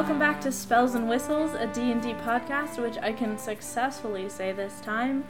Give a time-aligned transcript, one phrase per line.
[0.00, 4.80] welcome back to Spells and Whistles, a D&D podcast which I can successfully say this
[4.80, 5.24] time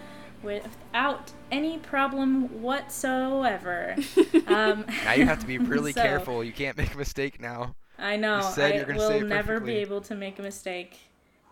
[0.44, 3.96] without any problem whatsoever.
[4.46, 6.44] um, Now you have to be really so- careful.
[6.44, 7.74] You can't make a mistake now.
[7.98, 8.42] I know.
[8.42, 10.98] said I you're gonna say will it never be able to make a mistake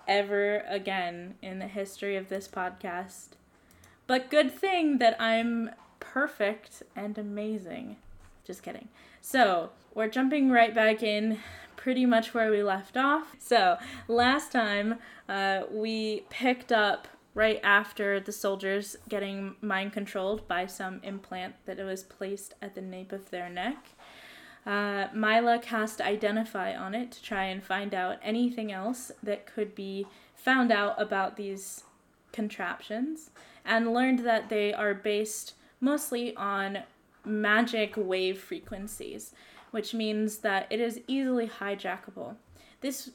[0.06, 3.30] ever again in the history of this podcast.
[4.06, 7.96] But good thing that I'm perfect and amazing.
[8.44, 8.86] Just kidding.
[9.20, 11.40] So, we're jumping right back in
[11.78, 13.36] pretty much where we left off.
[13.38, 13.78] So,
[14.08, 14.96] last time
[15.28, 21.78] uh, we picked up right after the soldiers getting mind controlled by some implant that
[21.78, 23.90] was placed at the nape of their neck.
[24.66, 29.74] Uh, Myla cast Identify on it to try and find out anything else that could
[29.74, 31.84] be found out about these
[32.32, 33.30] contraptions,
[33.64, 36.80] and learned that they are based mostly on
[37.24, 39.32] magic wave frequencies,
[39.70, 42.36] which means that it is easily hijackable.
[42.80, 43.10] This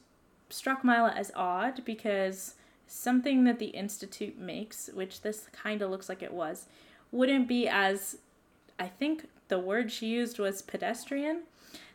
[0.49, 2.55] struck Myla as odd because
[2.87, 6.67] something that the Institute makes, which this kind of looks like it was,
[7.11, 8.17] wouldn't be as
[8.79, 11.43] I think the word she used was pedestrian.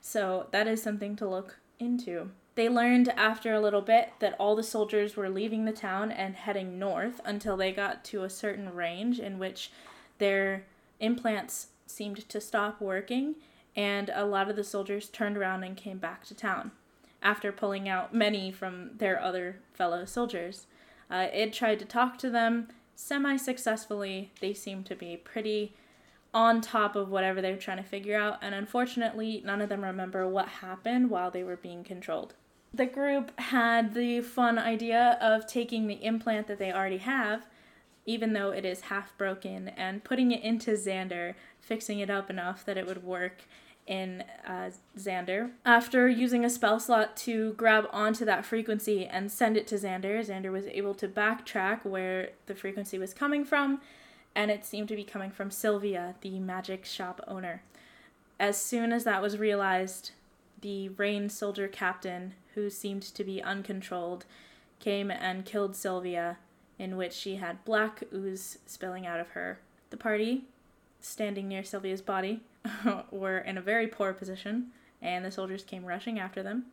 [0.00, 2.30] So that is something to look into.
[2.54, 6.34] They learned after a little bit that all the soldiers were leaving the town and
[6.34, 9.70] heading north until they got to a certain range in which
[10.18, 10.64] their
[10.98, 13.36] implants seemed to stop working,
[13.78, 16.72] and a lot of the soldiers turned around and came back to town
[17.22, 20.66] after pulling out many from their other fellow soldiers.
[21.08, 24.32] Uh, it tried to talk to them semi successfully.
[24.40, 25.74] They seemed to be pretty
[26.34, 29.84] on top of whatever they were trying to figure out, and unfortunately, none of them
[29.84, 32.34] remember what happened while they were being controlled.
[32.74, 37.46] The group had the fun idea of taking the implant that they already have,
[38.04, 42.64] even though it is half broken, and putting it into Xander, fixing it up enough
[42.64, 43.44] that it would work
[43.88, 45.50] in uh, Xander.
[45.64, 50.20] After using a spell slot to grab onto that frequency and send it to Xander,
[50.24, 53.80] Xander was able to backtrack where the frequency was coming from,
[54.34, 57.62] and it seemed to be coming from Sylvia, the magic shop owner.
[58.38, 60.12] As soon as that was realized,
[60.60, 64.26] the Rain soldier captain, who seemed to be uncontrolled,
[64.80, 66.36] came and killed Sylvia,
[66.78, 69.60] in which she had black ooze spilling out of her.
[69.90, 70.44] The party,
[71.00, 72.42] standing near Sylvia's body,
[73.10, 74.68] were in a very poor position,
[75.00, 76.66] and the soldiers came rushing after them,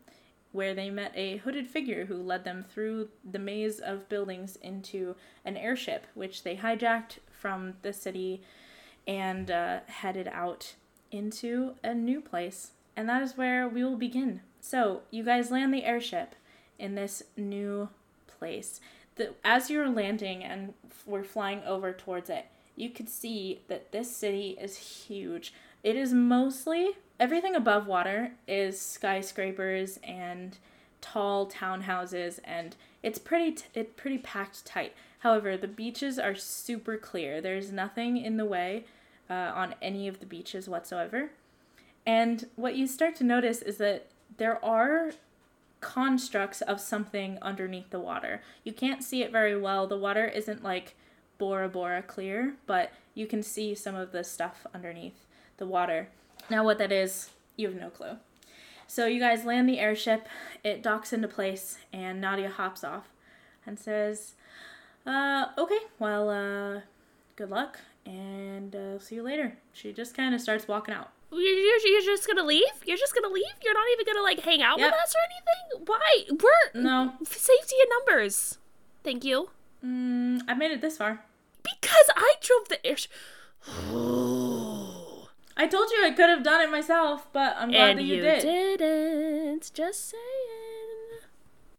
[0.51, 5.16] where they met a hooded figure who led them through the maze of buildings into
[5.44, 8.41] an airship, which they hijacked from the city
[9.07, 10.75] and uh, headed out
[11.12, 12.72] into a new place.
[12.96, 14.41] And that is where we will begin.
[14.62, 16.35] So, you guys land the airship
[16.79, 17.90] in this new
[18.28, 18.79] place.
[19.16, 20.73] The, as you're landing and
[21.06, 25.53] we're flying over towards it, you could see that this city is huge.
[25.85, 30.57] It is mostly everything above water is skyscrapers and
[31.00, 34.94] tall townhouses and it's pretty t- it pretty packed tight.
[35.19, 37.40] However, the beaches are super clear.
[37.40, 38.85] There's nothing in the way
[39.29, 41.29] uh, on any of the beaches whatsoever.
[42.03, 44.07] And what you start to notice is that
[44.38, 45.12] there are
[45.81, 48.41] constructs of something underneath the water.
[48.63, 49.85] You can't see it very well.
[49.85, 50.96] The water isn't like
[51.38, 55.25] Bora Bora clear, but you can see some of the stuff underneath
[55.57, 56.09] the water.
[56.49, 58.17] Now, what that is, you have no clue.
[58.88, 60.27] So, you guys land the airship,
[60.63, 63.09] it docks into place, and Nadia hops off
[63.66, 64.33] and says,
[65.07, 66.81] uh, okay, well, uh,
[67.35, 69.57] good luck, and uh, see you later.
[69.73, 71.09] She just kind of starts walking out.
[71.31, 72.63] You're, you're, you're just gonna leave?
[72.85, 73.43] You're just gonna leave?
[73.63, 74.91] You're not even gonna like hang out Yep.
[74.91, 75.87] with us or anything?
[75.87, 76.25] Why?
[76.29, 77.13] We're No.
[77.25, 78.59] safety in numbers.
[79.03, 79.49] Thank you.
[79.83, 81.25] Mm, I made it this far.
[81.63, 82.95] Because I drove the air.
[85.57, 88.16] I told you I could have done it myself, but I'm glad and that you,
[88.16, 88.41] you, did.
[88.41, 89.71] didn't.
[89.73, 91.21] Just saying.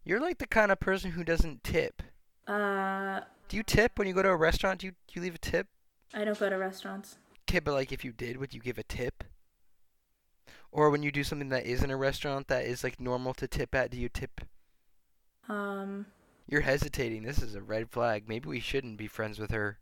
[0.03, 2.01] You're like the kind of person who doesn't tip.
[2.47, 4.79] Uh, Do you tip when you go to a restaurant?
[4.79, 5.67] Do you, do you leave a tip?
[6.13, 7.17] I don't go to restaurants.
[7.47, 9.23] Okay, but like if you did, would you give a tip?
[10.71, 13.75] Or when you do something that isn't a restaurant that is like normal to tip
[13.75, 14.41] at, do you tip?
[15.49, 16.07] Um,
[16.47, 17.23] You're hesitating.
[17.23, 18.25] This is a red flag.
[18.27, 19.77] Maybe we shouldn't be friends with her.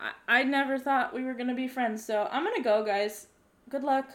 [0.00, 3.26] I, I never thought we were gonna be friends, so I'm gonna go, guys.
[3.68, 4.08] Good luck.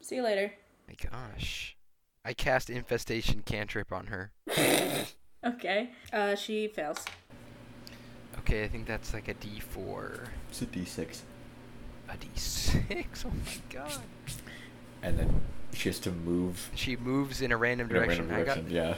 [0.00, 0.52] See you later.
[0.88, 1.76] My gosh.
[2.24, 4.32] I cast infestation cantrip on her.
[5.44, 5.90] Okay.
[6.12, 6.98] Uh, she fails.
[8.38, 10.26] Okay, I think that's like a D4.
[10.48, 11.20] It's a D6.
[12.08, 13.04] A D6?
[13.26, 13.98] Oh my god.
[15.02, 15.40] And then
[15.72, 18.28] she has to move She moves in a random in a direction.
[18.28, 18.74] random I got direction.
[18.74, 18.94] Yeah.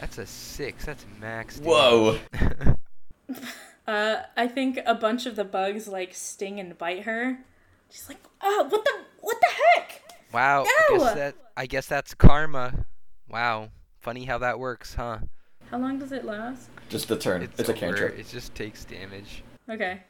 [0.00, 0.84] That's a 6.
[0.84, 1.58] That's max.
[1.60, 2.18] Whoa.
[3.86, 4.18] damage.
[4.18, 7.38] Uh, I think a bunch of the bugs like sting and bite her.
[7.90, 9.48] She's like, oh, what the, what the
[9.80, 10.02] heck?
[10.32, 10.64] wow.
[10.64, 12.86] I guess that I guess that's karma.
[13.28, 13.70] Wow.
[14.00, 15.18] Funny how that works, huh?
[15.70, 16.68] How long does it last?
[16.88, 17.42] Just the turn.
[17.42, 17.72] It's, a over.
[17.72, 18.18] cantrip.
[18.18, 19.42] It just takes damage.
[19.70, 20.00] Okay.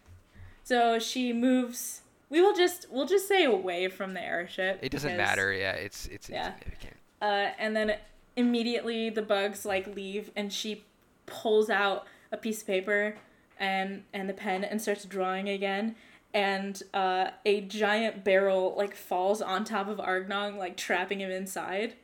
[0.65, 2.03] So she moves.
[2.31, 4.79] We will just we'll just say away from the airship.
[4.83, 5.53] It doesn't because- matter.
[5.53, 6.47] Yeah, it's it's Yeah.
[6.55, 6.97] insignificant.
[7.21, 7.97] Uh, and then
[8.37, 10.85] immediately the bugs like leave, and she
[11.27, 13.17] pulls out a piece of paper
[13.63, 15.95] and and the pen and starts drawing again.
[16.35, 21.95] And uh, a giant barrel like falls on top of Argnong, like trapping him inside.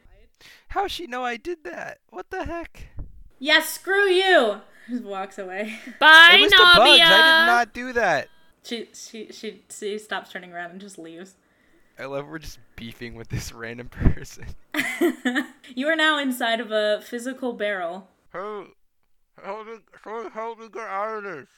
[0.69, 1.99] How's she know I did that?
[2.11, 2.89] What the heck?
[3.39, 4.61] Yeah, screw you.
[4.89, 5.79] Just walks away.
[5.99, 6.79] Bye, it was the bugs.
[6.79, 7.09] I Nabia.
[7.09, 8.29] did not do that.
[8.63, 11.35] She she she she stops turning around and just leaves.
[11.99, 14.47] I love we're just beefing with this random person.
[15.75, 18.09] you are now inside of a physical barrel.
[18.33, 18.69] How,
[19.43, 21.49] how did, how, how did we get this?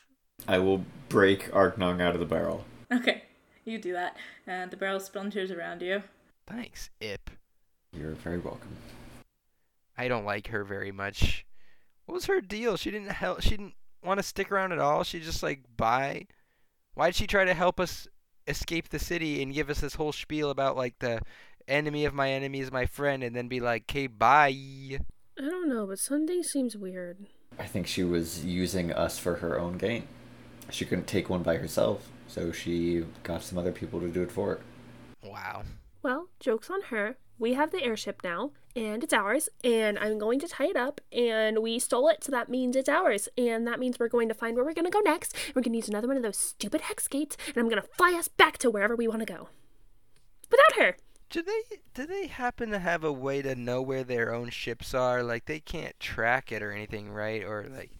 [0.48, 2.64] I will break Argnong out of the barrel.
[2.92, 3.22] Okay,
[3.64, 4.16] you do that,
[4.46, 6.02] and the barrel splinters around you.
[6.46, 7.20] Thanks, Id.
[7.92, 8.76] You're very welcome.
[9.96, 11.44] I don't like her very much.
[12.06, 12.76] What was her deal?
[12.76, 13.42] She didn't help.
[13.42, 15.04] She didn't want to stick around at all.
[15.04, 16.26] She just like bye.
[16.94, 18.08] Why'd she try to help us
[18.46, 21.20] escape the city and give us this whole spiel about like the
[21.68, 24.48] enemy of my enemy is my friend, and then be like, "Okay, bye."
[25.38, 27.26] I don't know, but Sunday seems weird.
[27.58, 30.04] I think she was using us for her own gain.
[30.70, 34.30] She couldn't take one by herself, so she got some other people to do it
[34.30, 34.60] for her.
[35.22, 35.64] Wow.
[36.02, 37.16] Well, joke's on her.
[37.38, 41.00] We have the airship now, and it's ours, and I'm going to tie it up,
[41.10, 43.28] and we stole it, so that means it's ours.
[43.36, 45.34] And that means we're going to find where we're going to go next.
[45.54, 47.88] We're going to use another one of those stupid hex gates, and I'm going to
[47.96, 49.48] fly us back to wherever we want to go.
[50.50, 50.96] Without her.
[51.30, 51.62] Do they
[51.94, 55.22] do they happen to have a way to know where their own ships are?
[55.22, 57.44] Like they can't track it or anything, right?
[57.44, 57.92] Or like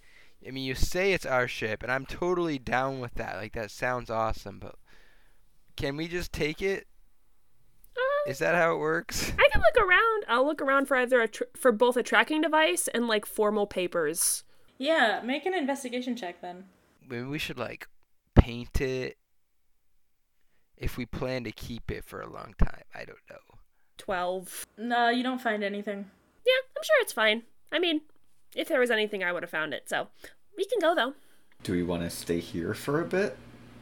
[0.47, 3.37] I mean you say it's our ship and I'm totally down with that.
[3.37, 4.75] Like that sounds awesome, but
[5.77, 6.89] can we just take it?
[7.97, 9.33] Uh, Is that how it works?
[9.39, 10.25] I can look around.
[10.29, 13.67] I'll look around for either a tr- for both a tracking device and like formal
[13.67, 14.43] papers.
[14.77, 16.65] Yeah, make an investigation check then.
[17.09, 17.87] Maybe we should like
[18.35, 19.19] paint it
[20.81, 22.83] if we plan to keep it for a long time.
[22.95, 23.37] I don't know.
[23.99, 24.67] 12.
[24.79, 25.99] No, you don't find anything.
[26.47, 27.43] Yeah, I'm sure it's fine.
[27.71, 28.01] I mean,
[28.57, 29.89] if there was anything, I would have found it.
[29.89, 30.09] So
[30.57, 31.15] we can go though.
[31.63, 33.37] Do we want to stay here for a bit,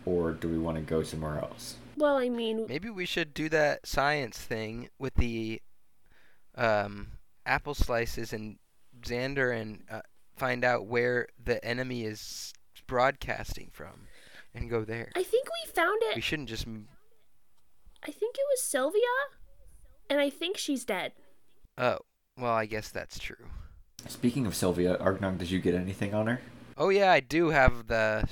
[0.04, 1.76] or do we want to go somewhere else?
[1.96, 5.62] Well, I mean, Maybe we should do that science thing with the
[6.56, 7.12] um,
[7.46, 8.58] apple slices and
[9.02, 10.00] Xander and uh,
[10.36, 12.52] find out where the enemy is
[12.88, 14.08] broadcasting from
[14.54, 15.10] and go there.
[15.14, 16.16] I think we found it.
[16.16, 16.66] We shouldn't just.
[16.66, 19.00] I think it was Sylvia,
[20.08, 21.12] and I think she's dead.
[21.76, 21.98] Oh,
[22.36, 23.46] well, I guess that's true.
[24.06, 26.40] Speaking of Sylvia, Argnong, did you get anything on her?
[26.76, 28.28] Oh, yeah, I do have the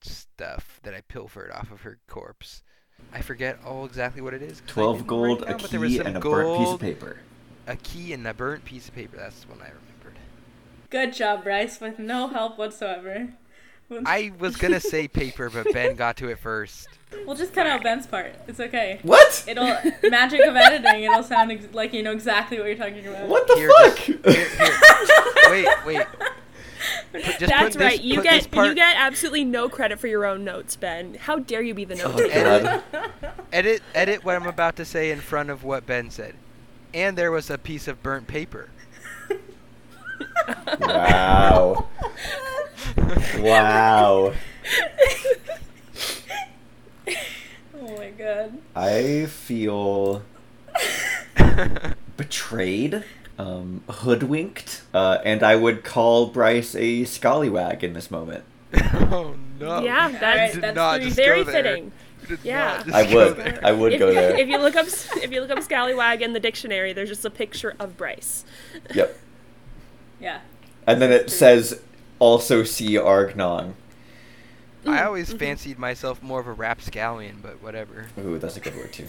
[0.00, 2.62] stuff that I pilfered off of her corpse.
[3.12, 4.62] I forget all exactly what it is.
[4.66, 7.18] Twelve gold, write a down, but there was key, and a burnt piece of paper.
[7.66, 9.16] A key and a burnt piece of paper.
[9.16, 10.18] That's the one I remembered.
[10.90, 13.30] Good job, Bryce, with no help whatsoever.
[14.06, 16.88] I was gonna say paper, but Ben got to it first.
[17.26, 18.34] We'll just cut out Ben's part.
[18.48, 18.98] It's okay.
[19.02, 19.44] What?
[19.46, 19.76] It'll
[20.10, 21.04] magic of editing.
[21.04, 23.28] It'll sound ex- like you know exactly what you're talking about.
[23.28, 23.96] What the Here, fuck?
[23.96, 25.50] just- here, here.
[25.50, 26.06] Wait, wait.
[27.38, 28.00] Just That's this- right.
[28.00, 31.14] You get part- you get absolutely no credit for your own notes, Ben.
[31.14, 32.82] How dare you be the oh, note Oh, taker?
[32.92, 33.10] God.
[33.52, 36.34] edit edit what I'm about to say in front of what Ben said.
[36.92, 38.70] And there was a piece of burnt paper.
[40.80, 41.88] Wow.
[43.38, 44.32] Wow.
[47.76, 48.58] Oh my god.
[48.74, 50.22] I feel
[52.16, 53.04] betrayed,
[53.38, 58.44] um, hoodwinked, uh, and I would call Bryce a scallywag in this moment.
[58.74, 59.80] oh no.
[59.82, 61.92] Yeah, that's- that's not three- Very fitting.
[62.42, 62.82] Yeah.
[62.92, 63.36] I would.
[63.36, 63.60] there.
[63.62, 64.34] I would if, go there.
[64.38, 67.30] if you look up if you look up scallywag in the dictionary, there's just a
[67.30, 68.44] picture of Bryce.
[68.94, 69.18] Yep.
[70.20, 70.40] Yeah.
[70.86, 71.82] And then it says
[72.18, 73.74] also see Argnon.
[74.86, 75.38] I always Mm-hmm.
[75.38, 78.06] fancied myself more of a rapscallion, but whatever.
[78.18, 79.06] Ooh, that's a good word too.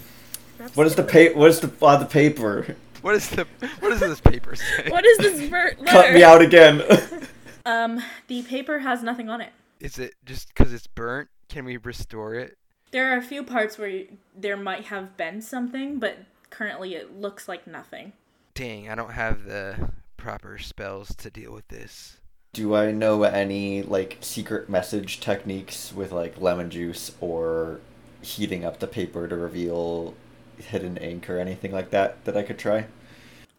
[0.74, 2.76] What is the pa- What is the on the paper?
[3.02, 3.46] What is the
[3.80, 4.86] what does this paper say?
[4.88, 5.84] What is this ver- letter?
[5.86, 6.82] Cut me out again.
[7.66, 9.50] Um, the paper has nothing on it.
[9.80, 11.28] Is it just because it's burnt?
[11.48, 12.56] Can we restore it?
[12.92, 16.16] There are a few parts where you, there might have been something, but
[16.48, 18.12] currently it looks like nothing.
[18.54, 22.18] Dang, I don't have the proper spells to deal with this.
[22.56, 27.80] Do I know any like secret message techniques with like lemon juice or
[28.22, 30.14] heating up the paper to reveal
[30.56, 32.86] hidden ink or anything like that that I could try?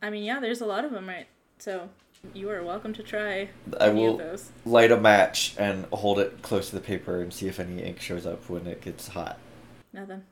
[0.01, 1.27] I mean, yeah, there's a lot of them, right?
[1.59, 1.89] So
[2.33, 3.49] you are welcome to try
[3.79, 4.51] I will of those.
[4.65, 7.99] light a match and hold it close to the paper and see if any ink
[7.99, 9.37] shows up when it gets hot.
[9.93, 10.23] Nothing.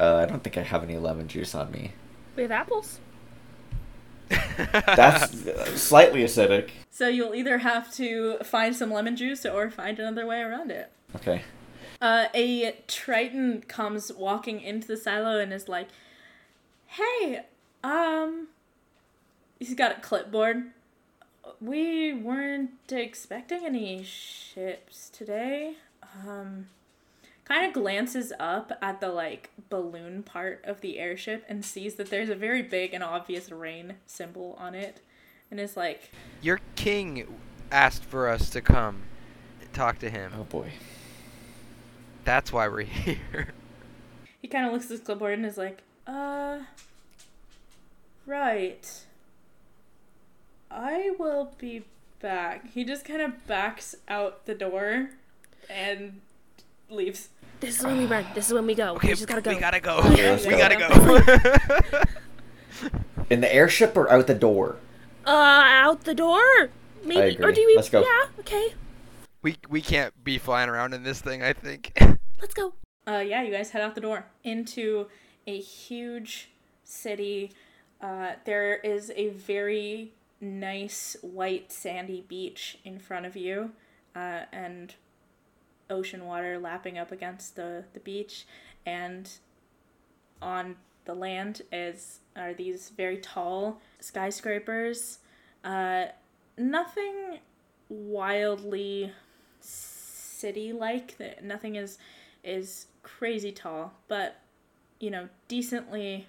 [0.00, 1.92] Uh, I don't think I have any lemon juice on me.
[2.36, 3.00] We have apples.
[4.28, 6.70] That's slightly acidic.
[6.90, 10.90] So you'll either have to find some lemon juice or find another way around it.
[11.16, 11.42] Okay.
[12.00, 15.88] Uh, a Triton comes walking into the silo and is like,
[16.86, 17.44] "Hey,
[17.82, 18.48] um,"
[19.58, 20.70] he's got a clipboard.
[21.60, 25.76] We weren't expecting any ships today.
[26.26, 26.68] Um,
[27.44, 32.10] kind of glances up at the like balloon part of the airship and sees that
[32.10, 35.00] there's a very big and obvious rain symbol on it,
[35.50, 36.10] and is like,
[36.42, 37.26] Your king
[37.70, 39.02] asked for us to come
[39.72, 40.32] talk to him.
[40.38, 40.72] Oh boy.
[42.24, 43.48] That's why we're here.
[44.40, 46.60] he kind of looks at his clipboard and is like, uh,
[48.26, 49.04] right.
[50.70, 51.84] I will be
[52.20, 52.70] back.
[52.72, 55.10] He just kind of backs out the door
[55.68, 56.20] and
[56.88, 57.28] leaves.
[57.64, 58.26] This is when we run.
[58.34, 58.94] This is when we go.
[58.96, 59.54] Okay, we just gotta go.
[59.54, 59.96] we gotta go.
[59.96, 60.58] Okay, let's we go.
[60.58, 62.02] gotta
[62.80, 62.90] go.
[63.30, 64.76] In the airship or out the door?
[65.26, 66.42] Uh, out the door.
[67.02, 67.42] Maybe.
[67.42, 67.54] Or agree.
[67.54, 67.76] do we?
[67.76, 68.02] Let's go.
[68.02, 68.40] Yeah.
[68.40, 68.74] Okay.
[69.40, 71.42] we we can't be flying around in this thing.
[71.42, 71.98] I think.
[72.42, 72.74] Let's go.
[73.08, 75.06] Uh, yeah, you guys head out the door into
[75.46, 76.50] a huge
[76.84, 77.52] city.
[77.98, 83.70] Uh, there is a very nice white sandy beach in front of you,
[84.14, 84.96] uh, and
[85.90, 88.46] ocean water lapping up against the, the beach.
[88.86, 89.30] And
[90.40, 95.18] on the land is are these very tall skyscrapers.
[95.62, 96.06] Uh,
[96.56, 97.38] nothing
[97.88, 99.12] wildly
[99.60, 101.16] city like.
[101.42, 101.98] Nothing is
[102.42, 104.40] is crazy tall, but
[105.00, 106.26] you know, decently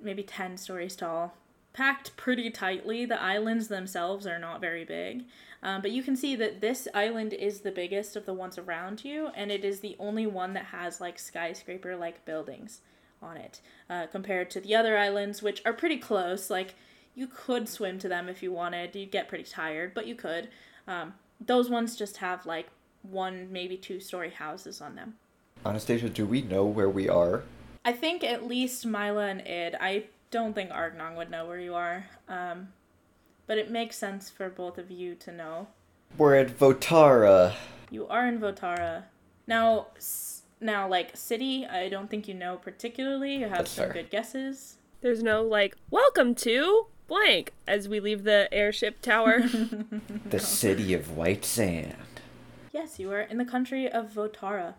[0.00, 1.34] maybe 10 stories tall.
[1.74, 3.04] Packed pretty tightly.
[3.04, 5.24] The islands themselves are not very big.
[5.62, 9.04] Um, but you can see that this island is the biggest of the ones around
[9.04, 12.80] you, and it is the only one that has like skyscraper like buildings
[13.22, 16.50] on it, uh, compared to the other islands, which are pretty close.
[16.50, 16.74] Like,
[17.14, 18.94] you could swim to them if you wanted.
[18.94, 20.48] You'd get pretty tired, but you could.
[20.86, 22.68] Um, those ones just have like
[23.02, 25.14] one, maybe two story houses on them.
[25.64, 27.42] Anastasia, do we know where we are?
[27.84, 29.76] I think at least Myla and Id.
[29.80, 30.04] I
[30.34, 32.06] don't think Argnong would know where you are.
[32.28, 32.68] Um,
[33.46, 35.68] but it makes sense for both of you to know.
[36.18, 37.54] We're at Votara.
[37.90, 39.04] You are in Votara.
[39.46, 43.34] Now, s- now, like city, I don't think you know particularly.
[43.36, 43.92] You have That's some fair.
[43.92, 44.76] good guesses.
[45.02, 49.42] There's no like welcome to blank as we leave the airship tower.
[50.30, 51.94] The city of white sand.
[52.72, 54.74] Yes, you are in the country of Votara.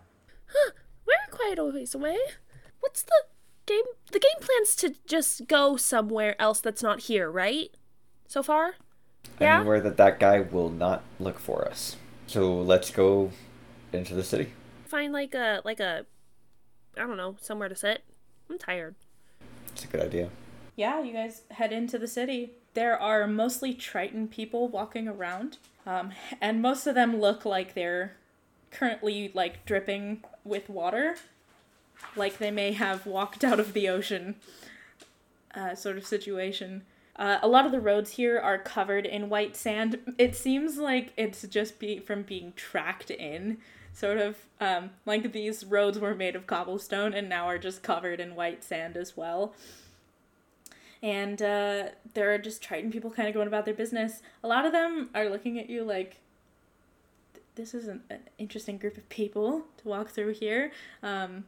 [0.48, 0.70] Huh?
[1.06, 2.18] We're quite a ways away.
[2.80, 3.22] What's the
[3.66, 3.84] game?
[4.12, 7.70] The game plans to just go somewhere else that's not here, right?
[8.28, 8.74] So far.
[9.40, 9.58] Yeah.
[9.58, 11.96] Anywhere that that guy will not look for us.
[12.26, 13.30] So let's go
[13.92, 14.52] into the city.
[14.86, 16.06] Find like a like a
[16.96, 18.04] I don't know somewhere to sit.
[18.48, 18.94] I'm tired.
[19.72, 20.30] It's a good idea.
[20.76, 22.52] Yeah, you guys head into the city.
[22.74, 28.16] There are mostly Triton people walking around, um, and most of them look like they're
[28.70, 31.16] currently like dripping with water,
[32.14, 34.36] like they may have walked out of the ocean,
[35.54, 36.82] uh, sort of situation.
[37.16, 39.98] Uh, a lot of the roads here are covered in white sand.
[40.18, 43.58] It seems like it's just be from being tracked in,
[43.94, 48.20] sort of um, like these roads were made of cobblestone and now are just covered
[48.20, 49.54] in white sand as well
[51.02, 51.84] and uh,
[52.14, 54.22] there are just Triton people kind of going about their business.
[54.42, 56.16] A lot of them are looking at you like,
[57.54, 60.72] this is an, an interesting group of people to walk through here.
[61.02, 61.44] Um,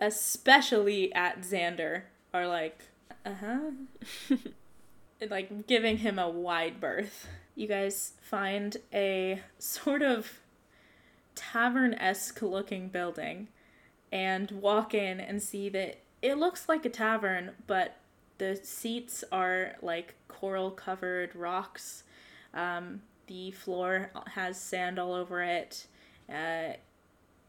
[0.00, 2.78] especially at Xander, are like,
[3.24, 4.36] uh huh.
[5.30, 7.28] like giving him a wide berth.
[7.54, 10.40] You guys find a sort of
[11.34, 13.48] tavern esque looking building
[14.12, 17.96] and walk in and see that it looks like a tavern, but
[18.38, 22.04] the seats are like coral covered rocks.
[22.52, 25.86] Um, the floor has sand all over it.
[26.28, 26.74] Uh,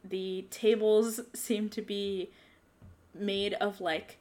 [0.10, 2.32] the tables seem to be
[3.14, 4.18] made of like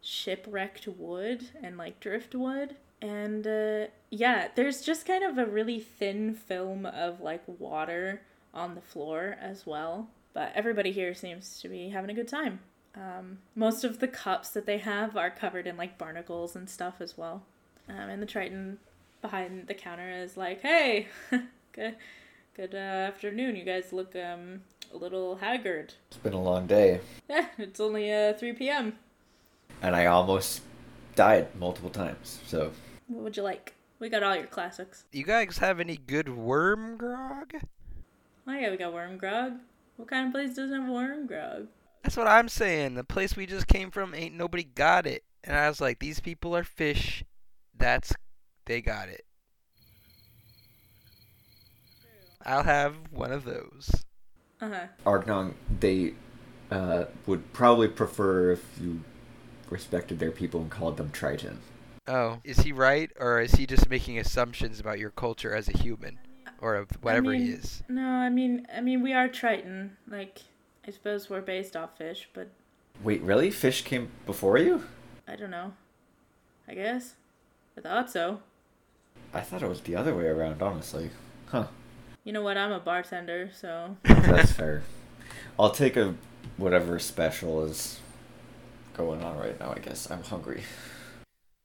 [0.00, 2.76] shipwrecked wood and like driftwood.
[3.00, 8.22] And uh, yeah, there's just kind of a really thin film of like water
[8.52, 10.08] on the floor as well.
[10.32, 12.60] But everybody here seems to be having a good time.
[12.96, 17.00] Um, most of the cups that they have are covered in like barnacles and stuff
[17.00, 17.42] as well.
[17.88, 18.78] Um, and the Triton
[19.20, 21.08] behind the counter is like, "Hey,
[21.72, 21.96] good,
[22.54, 23.56] good uh, afternoon.
[23.56, 24.62] You guys look um
[24.94, 25.92] a little haggard.
[26.08, 28.94] It's been a long day, Yeah, it's only uh 3 p.m.
[29.82, 30.62] and I almost
[31.16, 32.40] died multiple times.
[32.46, 32.70] So
[33.08, 33.74] What would you like?
[33.98, 35.04] We got all your classics.
[35.12, 37.52] You guys have any good worm grog?
[38.46, 39.54] Oh yeah, we got worm grog.
[39.96, 41.66] What kind of place doesn't have worm grog?
[42.02, 42.94] That's what I'm saying.
[42.94, 45.24] The place we just came from ain't nobody got it.
[45.42, 47.24] And I was like, these people are fish.
[47.76, 48.12] That's
[48.66, 49.24] they got it.
[52.44, 53.90] I'll have one of those.
[54.64, 54.86] Uh huh.
[55.04, 56.14] Argnon, they
[56.70, 59.02] uh, would probably prefer if you
[59.68, 61.58] respected their people and called them Triton.
[62.06, 65.76] Oh, is he right, or is he just making assumptions about your culture as a
[65.76, 66.18] human,
[66.60, 67.82] or of whatever he mean- is?
[67.88, 69.96] No, I mean, I mean, we are Triton.
[70.08, 70.40] Like,
[70.86, 72.48] I suppose we're based off fish, but
[73.02, 73.50] Wait, really?
[73.50, 74.84] Fish came before you?
[75.28, 75.72] I don't know.
[76.68, 77.14] I guess.
[77.76, 78.40] I thought so.
[79.34, 81.10] I thought it was the other way around, honestly.
[81.48, 81.66] Huh.
[82.24, 82.56] You know what?
[82.56, 84.82] I'm a bartender, so That's fair.
[85.58, 86.14] I'll take a
[86.56, 88.00] whatever special is
[88.96, 90.10] going on right now, I guess.
[90.10, 90.62] I'm hungry.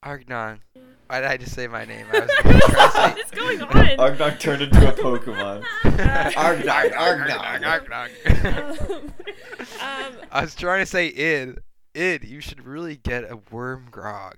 [0.03, 0.59] Argnon.
[1.07, 2.05] Why did I just say my name?
[2.11, 3.21] I was gonna try to what say.
[3.21, 3.69] is going on?
[3.97, 5.63] Argnon turned into a Pokemon.
[5.83, 7.85] Argnon, Argnon, Argnon.
[7.85, 8.99] Argnon.
[8.99, 9.11] um,
[9.81, 11.57] um, I was trying to say id.
[11.95, 14.37] Id, you should really get a worm grog.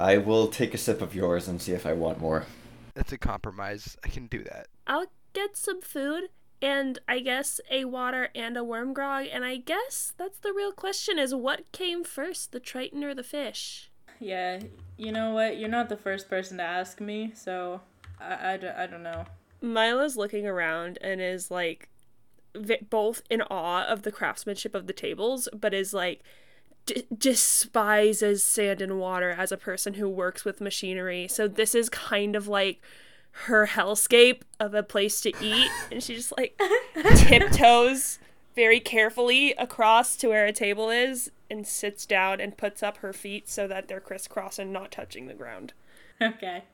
[0.00, 2.46] I will take a sip of yours and see if I want more.
[2.94, 3.96] That's a compromise.
[4.04, 4.68] I can do that.
[4.86, 6.24] I'll get some food
[6.60, 9.26] and I guess a water and a worm grog.
[9.32, 13.22] And I guess that's the real question: is what came first, the triton or the
[13.22, 13.90] fish?
[14.20, 14.60] yeah.
[14.96, 15.58] You know what?
[15.58, 17.80] You're not the first person to ask me, so
[18.20, 19.24] I, I, d- I don't know.
[19.62, 21.88] Myla's looking around and is like
[22.56, 26.22] vi- both in awe of the craftsmanship of the tables, but is like
[26.86, 31.28] d- despises sand and water as a person who works with machinery.
[31.28, 32.82] So this is kind of like
[33.32, 36.60] her hellscape of a place to eat, and she just like
[37.16, 38.18] tiptoes
[38.54, 43.12] very carefully across to where a table is and sits down and puts up her
[43.12, 45.72] feet so that they're crisscross and not touching the ground.
[46.20, 46.64] Okay.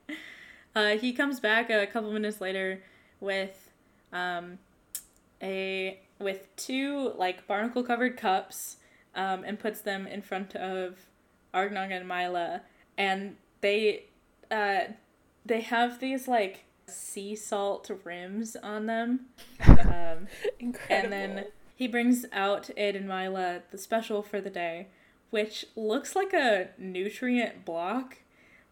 [0.75, 2.83] Uh, he comes back a couple minutes later
[3.21, 3.71] with
[4.13, 4.59] um,
[5.43, 8.79] a with two like barnacle covered cups
[9.15, 10.97] um, and puts them in front of
[11.53, 12.63] Argnong and Myla,
[12.97, 14.05] and they
[14.51, 14.85] uh,
[15.45, 19.27] they have these like sea salt rims on them.
[19.67, 20.29] Um,
[20.59, 20.79] Incredible.
[20.91, 24.89] and then he brings out Id and Myla the special for the day,
[25.31, 28.19] which looks like a nutrient block,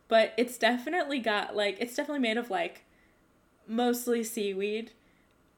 [0.08, 2.85] but it's definitely got like it's definitely made of like
[3.66, 4.92] mostly seaweed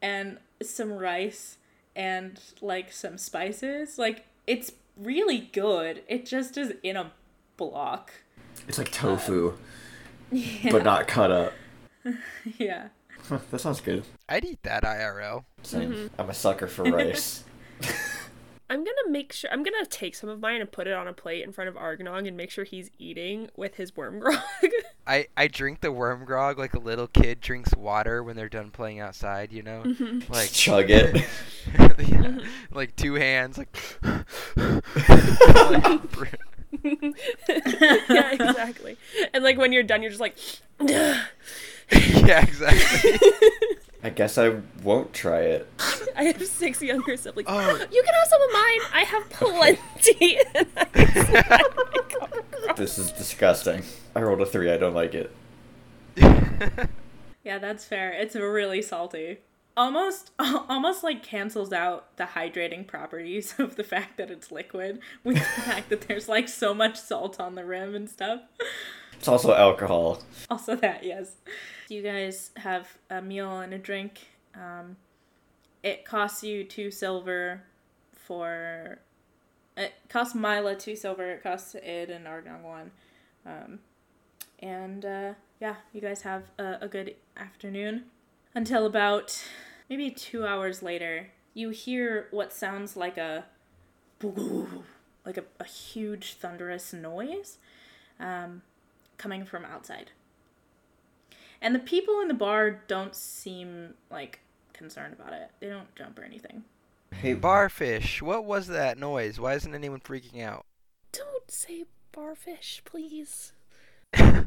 [0.00, 1.58] and some rice
[1.94, 3.98] and like some spices.
[3.98, 6.02] Like it's really good.
[6.08, 7.12] It just is in a
[7.56, 8.12] block.
[8.68, 9.54] It's like tofu,
[10.34, 10.70] Yeah.
[10.72, 11.52] but not cut up.
[12.58, 12.88] yeah.
[13.28, 14.04] Huh, that sounds good.
[14.28, 15.44] I'd eat that IRL.
[15.62, 15.92] Same.
[15.92, 16.20] Mm-hmm.
[16.20, 17.44] I'm a sucker for rice.
[18.70, 21.12] I'm gonna make sure I'm gonna take some of mine and put it on a
[21.12, 24.40] plate in front of Argnong and make sure he's eating with his worm grog.
[25.06, 28.70] I, I drink the worm grog like a little kid drinks water when they're done
[28.70, 29.82] playing outside, you know?
[29.84, 30.32] Mm-hmm.
[30.32, 31.14] Like Chug it.
[31.14, 32.74] yeah, mm-hmm.
[32.74, 33.76] like two hands, like,
[34.56, 36.26] like br-
[37.48, 38.96] yeah, exactly.
[39.32, 40.36] And like when you're done, you're just like,
[40.80, 41.24] yeah,
[41.90, 43.18] exactly.
[44.02, 45.66] I guess I won't try it.
[46.16, 47.48] I have six younger siblings.
[47.50, 47.86] Oh.
[47.90, 48.80] You can have some of mine.
[48.92, 50.38] I have plenty.
[50.54, 50.66] and
[52.66, 53.82] I This is disgusting.
[54.14, 54.70] I rolled a three.
[54.70, 55.34] I don't like it.
[57.44, 58.12] Yeah, that's fair.
[58.12, 59.38] It's really salty.
[59.76, 65.36] Almost almost like cancels out the hydrating properties of the fact that it's liquid with
[65.36, 68.40] the fact that there's like so much salt on the rim and stuff.
[69.18, 70.22] It's also alcohol.
[70.50, 71.36] Also that, yes.
[71.88, 74.28] You guys have a meal and a drink.
[74.54, 74.96] Um,
[75.82, 77.62] it costs you two silver
[78.12, 79.00] for
[79.76, 82.90] it costs Myla two silver, it costs Id and Argnong one.
[83.44, 83.80] Um,
[84.60, 88.04] and uh, yeah, you guys have a, a good afternoon
[88.54, 89.42] until about
[89.88, 91.28] maybe two hours later.
[91.52, 93.44] You hear what sounds like a
[95.24, 97.58] like a, a huge thunderous noise
[98.18, 98.62] um,
[99.18, 100.10] coming from outside.
[101.60, 104.40] And the people in the bar don't seem like
[104.72, 105.50] concerned about it.
[105.60, 106.64] They don't jump or anything.
[107.12, 109.38] Hey, Barfish, what was that noise?
[109.38, 110.66] Why isn't anyone freaking out?
[111.12, 113.52] Don't say barfish, please.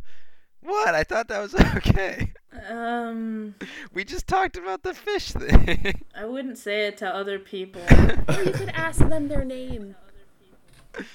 [0.61, 0.95] What?
[0.95, 2.33] I thought that was okay.
[2.69, 3.55] Um,
[3.93, 6.01] We just talked about the fish thing.
[6.15, 7.81] I wouldn't say it to other people.
[8.27, 9.95] Or you could ask them their name.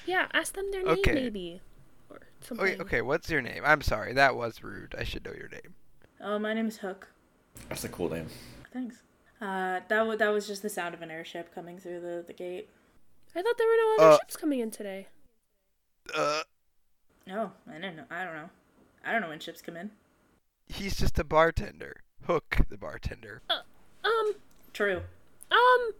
[0.05, 1.13] Yeah, ask them their name Okay.
[1.13, 1.61] maybe.
[2.09, 2.65] Or something.
[2.67, 3.63] okay, okay, what's your name?
[3.65, 4.95] I'm sorry, that was rude.
[4.97, 5.75] I should know your name.
[6.21, 7.07] oh, my name is Hook.
[7.69, 8.27] that's a cool name.
[8.71, 9.01] Thanks.
[9.41, 12.33] Uh, that w- that was just the sound of an airship coming through the, the
[12.33, 12.69] gate.
[13.35, 15.07] I thought there were no other Uh, ships coming in today.
[16.15, 16.43] Uh,
[17.31, 18.03] Oh, I don't know.
[18.09, 18.49] I don't know.
[19.05, 19.91] I don't know when ships come in.
[20.67, 22.01] he's just a bartender.
[22.25, 23.41] Hook, the bartender.
[23.49, 24.33] Um,
[24.73, 24.97] True.
[25.51, 25.91] um,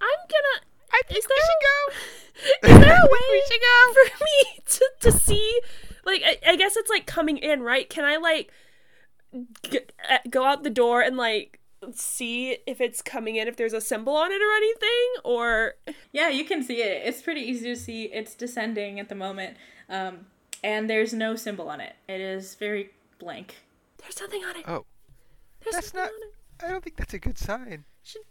[0.00, 0.64] I'm gonna.
[0.92, 2.74] I Is there go.
[2.74, 3.92] Is there a I think way we should go.
[3.94, 5.60] for me to, to see
[6.04, 7.88] Like, I, I guess it's like coming in, right?
[7.88, 8.50] Can I like
[9.70, 11.58] g- uh, go out the door and like
[11.94, 15.08] see if it's coming in, if there's a symbol on it or anything?
[15.24, 15.74] Or
[16.12, 17.02] Yeah, you can see it.
[17.06, 18.04] It's pretty easy to see.
[18.04, 19.56] It's descending at the moment.
[19.88, 20.26] Um,
[20.62, 21.94] and there's no symbol on it.
[22.08, 23.56] It is very blank.
[23.98, 24.64] there's nothing on it.
[24.68, 24.84] Oh,
[25.62, 26.22] There's that's nothing not.
[26.24, 26.64] on it.
[26.64, 27.84] I don't think that's a good sign.
[28.02, 28.22] Should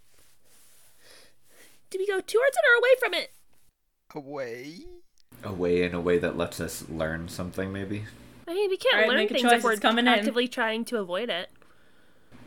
[1.89, 3.31] Do we go towards it or away from it?
[4.15, 4.79] Away.
[5.43, 8.03] Away in a way that lets us learn something, maybe.
[8.47, 10.13] I mean, we can't Alright, learn things if we're it's coming in.
[10.13, 11.49] actively trying to avoid it.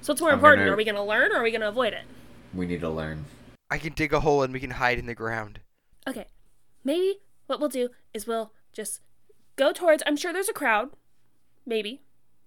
[0.02, 0.60] So what's more I'm important?
[0.62, 2.02] gonna- Are we going to learn or are we going to avoid it?
[2.52, 3.24] We need to learn.
[3.70, 5.60] I can dig a hole and we can hide in the ground.
[6.06, 6.26] Okay.
[6.84, 9.00] Maybe what we'll do is we'll just
[9.56, 10.02] go towards.
[10.06, 10.90] I'm sure there's a crowd,
[11.66, 12.02] maybe,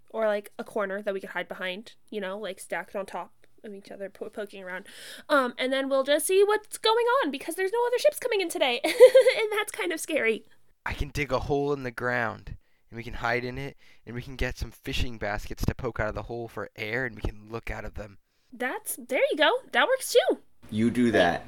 [0.09, 1.93] or like a corner that we could hide behind.
[2.09, 3.31] You know, like stacked on top
[3.63, 4.85] of each other, po- poking around.
[5.29, 8.41] Um, and then we'll just see what's going on because there's no other ships coming
[8.41, 10.45] in today, and that's kind of scary.
[10.85, 12.55] I can dig a hole in the ground
[12.89, 15.99] and we can hide in it and we can get some fishing baskets to poke
[15.99, 18.19] out of the hole for air and we can look out of them.
[18.53, 19.51] That's there you go.
[19.73, 20.37] That works too.
[20.71, 21.45] You do that.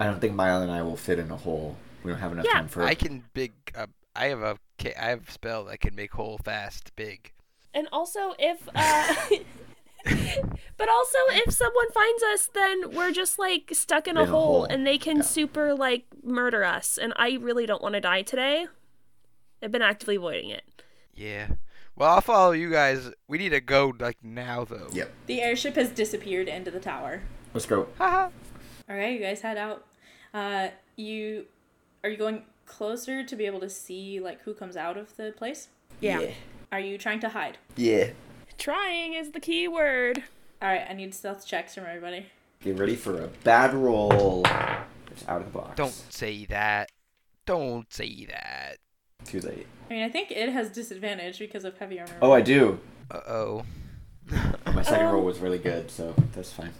[0.00, 1.76] I don't think Myla and I will fit in a hole.
[2.02, 2.86] We don't have enough Yeah, time for it.
[2.86, 3.52] I can big.
[3.72, 4.58] Uh, I have a.
[4.78, 7.32] ca- I have a spell that can make hole fast big.
[7.74, 9.14] And also, if uh,
[10.76, 14.30] but also if someone finds us, then we're just like stuck in a In a
[14.30, 14.64] hole, hole.
[14.64, 15.22] and they can Yeah.
[15.22, 16.98] super like murder us.
[16.98, 18.66] And I really don't want to die today.
[19.62, 20.64] I've been actively avoiding it.
[21.14, 21.48] Yeah.
[21.94, 23.10] Well, I'll follow you guys.
[23.28, 24.88] We need to go like now though.
[24.92, 25.12] Yep.
[25.26, 27.22] The airship has disappeared into the tower.
[27.54, 27.86] Let's go.
[27.98, 28.30] Haha.
[28.88, 29.84] All right, you guys head out.
[30.34, 31.46] Uh, you
[32.02, 35.32] are you going closer to be able to see like who comes out of the
[35.32, 35.68] place?
[36.00, 36.30] Yeah.
[36.70, 37.58] Are you trying to hide?
[37.76, 38.10] Yeah.
[38.58, 40.22] Trying is the key word.
[40.60, 42.26] All right, I need stealth checks from everybody.
[42.62, 44.44] Get ready for a bad roll.
[45.10, 45.76] It's out of the box.
[45.76, 46.90] Don't say that.
[47.44, 48.76] Don't say that.
[49.24, 49.66] Too late.
[49.90, 52.12] I mean, I think it has disadvantage because of heavy armor.
[52.22, 52.78] Oh, I do.
[53.10, 53.64] Uh oh.
[54.72, 55.12] My second Oh.
[55.14, 56.70] roll was really good, so that's fine.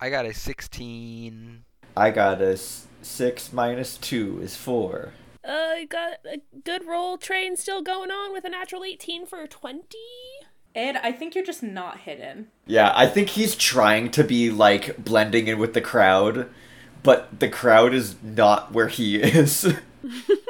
[0.00, 1.64] I got a 16.
[1.96, 2.56] I got a
[3.02, 5.12] six minus two is four.
[5.48, 9.82] Uh, got a good roll train still going on with a natural 18 for 20.
[10.74, 12.48] Id, I think you're just not hidden.
[12.66, 16.50] Yeah, I think he's trying to be like blending in with the crowd,
[17.02, 19.74] but the crowd is not where he is.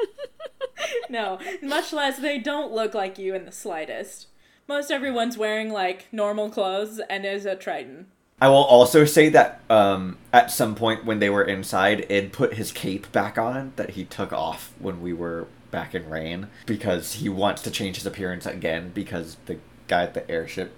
[1.09, 4.27] No, much less they don't look like you in the slightest.
[4.67, 8.07] Most everyone's wearing like normal clothes and is a Triton.
[8.41, 12.53] I will also say that um, at some point when they were inside, Id put
[12.53, 17.13] his cape back on that he took off when we were back in rain because
[17.13, 20.73] he wants to change his appearance again because the guy at the airship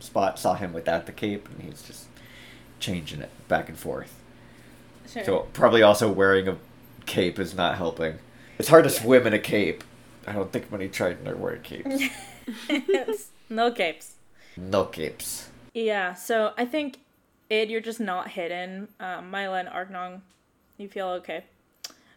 [0.00, 2.06] spot saw him without the cape and he's just
[2.78, 4.20] changing it back and forth.
[5.10, 5.24] Sure.
[5.24, 6.58] So probably also wearing a
[7.06, 8.18] cape is not helping.
[8.58, 9.82] It's hard to swim in a cape.
[10.26, 12.02] I don't think many Triton are wearing capes.
[13.48, 14.12] no capes.
[14.56, 15.48] no capes.
[15.84, 16.98] Yeah, so I think
[17.50, 18.88] Id, you're just not hidden.
[18.98, 20.22] Um, Myla and Argnong,
[20.76, 21.44] you feel okay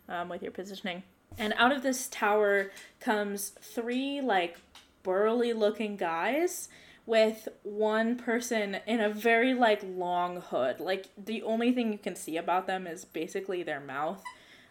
[0.09, 1.03] um, with your positioning.
[1.37, 4.57] And out of this tower comes three like
[5.03, 6.69] burly looking guys
[7.05, 10.79] with one person in a very like long hood.
[10.79, 14.23] Like the only thing you can see about them is basically their mouth.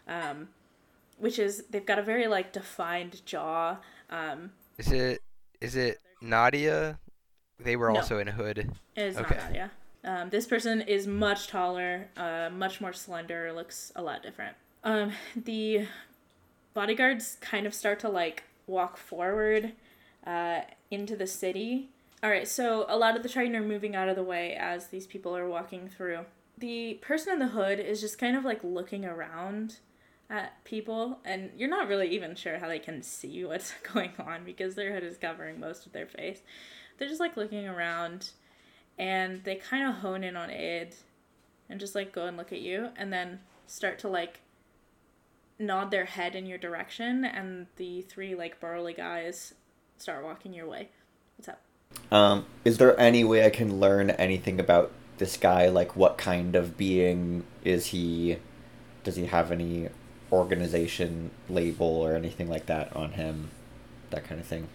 [0.05, 0.49] Um,
[1.17, 3.77] which is they've got a very like defined jaw.
[4.09, 5.21] Um, Is it
[5.61, 6.99] is it Nadia?
[7.63, 7.97] They were No.
[7.97, 8.57] also in a hood.
[8.57, 9.35] It is Okay.
[9.35, 9.71] not Nadia.
[10.03, 14.55] Um, this person is much taller, uh, much more slender, looks a lot different.
[14.83, 15.87] Um, the
[16.73, 19.73] bodyguards kind of start to like walk forward
[20.25, 21.89] uh, into the city.
[22.23, 24.87] All right, so a lot of the Triton are moving out of the way as
[24.87, 26.25] these people are walking through.
[26.57, 29.77] The person in the hood is just kind of like looking around
[30.29, 34.43] at people, and you're not really even sure how they can see what's going on
[34.45, 36.41] because their hood is covering most of their face.
[37.01, 38.29] They're just like looking around
[38.99, 40.93] and they kind of hone in on Id
[41.67, 44.41] and just like go and look at you and then start to like
[45.57, 49.55] nod their head in your direction and the three like burly guys
[49.97, 50.89] start walking your way.
[51.37, 51.61] What's up?
[52.11, 55.69] Um, is there any way I can learn anything about this guy?
[55.69, 58.37] Like, what kind of being is he?
[59.03, 59.89] Does he have any
[60.31, 63.49] organization label or anything like that on him?
[64.11, 64.67] That kind of thing,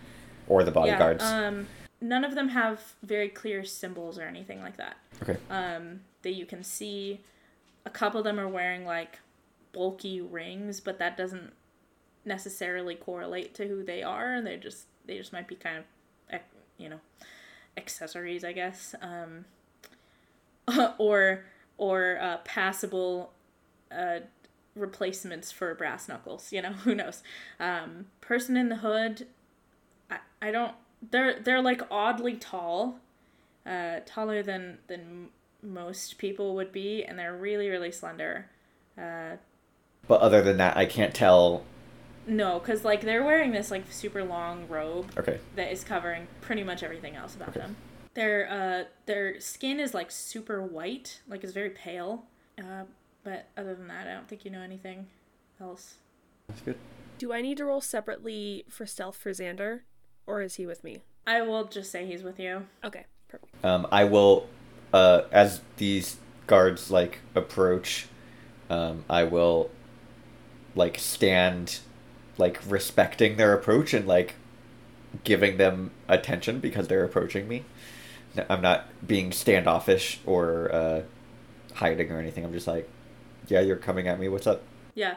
[0.49, 1.23] or the bodyguards?
[1.23, 1.69] Yeah, um
[2.01, 4.97] none of them have very clear symbols or anything like that.
[5.23, 5.37] okay.
[5.51, 7.21] Um that you can see
[7.85, 9.21] a couple of them are wearing like
[9.73, 11.53] bulky rings, but that doesn't
[12.25, 15.79] necessarily correlate to who they are and they just they just might be kind
[16.33, 16.41] of
[16.77, 16.99] you know
[17.77, 19.45] accessories i guess um
[20.99, 21.45] or
[21.79, 23.33] or uh, passable
[23.93, 24.19] uh
[24.77, 26.53] replacements for brass knuckles.
[26.53, 27.23] You know, who knows?
[27.59, 29.27] Um, person in the hood,
[30.11, 30.75] I, I don't.
[31.11, 32.99] They're they're like oddly tall,
[33.65, 35.29] uh, taller than than
[35.63, 38.47] most people would be, and they're really really slender.
[38.99, 39.37] Uh,
[40.09, 41.65] But other than that, I can't tell.
[42.27, 45.39] no, because like they're wearing this like super long robe Okay.
[45.55, 47.61] that is covering pretty much everything else about Okay.
[47.61, 47.77] them.
[48.15, 52.25] Their uh their skin is like super white, like it's very pale.
[52.59, 52.85] Uh,
[53.23, 55.07] but other than that, I don't think you know anything
[55.61, 55.97] else.
[56.49, 56.77] That's good.
[57.19, 59.81] Do I need to roll separately for stealth for Xander?
[60.27, 61.03] Or is he with me?
[61.27, 62.67] I will just say he's with you.
[62.85, 63.65] Okay, perfect.
[63.65, 64.49] Um, I will,
[64.93, 68.07] uh, as these guards like approach,
[68.71, 69.71] um, I will,
[70.75, 71.81] like stand,
[72.39, 74.35] like respecting their approach and like
[75.25, 77.65] giving them attention because they're approaching me.
[78.51, 81.03] I'm not being standoffish or uh,
[81.75, 82.45] hiding or anything.
[82.45, 82.89] I'm just like,
[83.49, 84.29] yeah, you're coming at me.
[84.29, 84.63] What's up?
[84.95, 85.17] Yeah.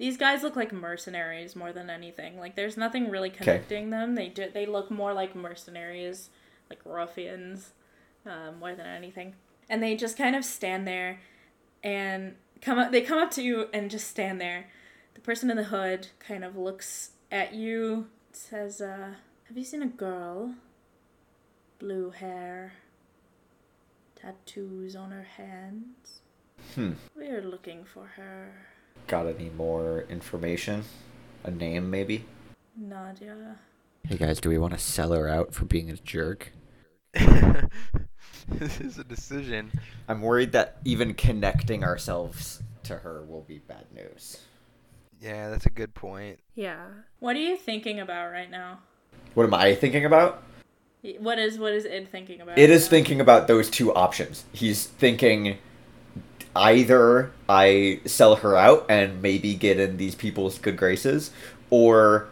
[0.00, 2.38] These guys look like mercenaries more than anything.
[2.38, 4.14] Like there's nothing really connecting them.
[4.14, 6.30] They do, they look more like mercenaries,
[6.70, 7.72] like ruffians,
[8.24, 9.34] um, more than anything.
[9.68, 11.20] And they just kind of stand there
[11.84, 14.70] and come up they come up to you and just stand there.
[15.12, 19.16] The person in the hood kind of looks at you, says, uh,
[19.48, 20.54] "Have you seen a girl?
[21.78, 22.72] Blue hair,
[24.16, 26.22] tattoos on her hands.
[26.74, 26.92] Hmm.
[27.14, 28.69] We're looking for her."
[29.06, 30.84] Got any more information?
[31.44, 32.26] A name, maybe?
[32.76, 33.56] Nadia.
[34.08, 36.52] Hey guys, do we want to sell her out for being a jerk?
[38.48, 39.70] this is a decision.
[40.08, 44.38] I'm worried that even connecting ourselves to her will be bad news.
[45.20, 46.38] Yeah, that's a good point.
[46.54, 46.86] Yeah.
[47.18, 48.78] What are you thinking about right now?
[49.34, 50.42] What am I thinking about?
[51.18, 52.58] What is what is Id thinking about?
[52.58, 52.90] It right is now?
[52.90, 54.44] thinking about those two options.
[54.52, 55.58] He's thinking
[56.56, 61.30] either I sell her out and maybe get in these people's good graces,
[61.70, 62.28] or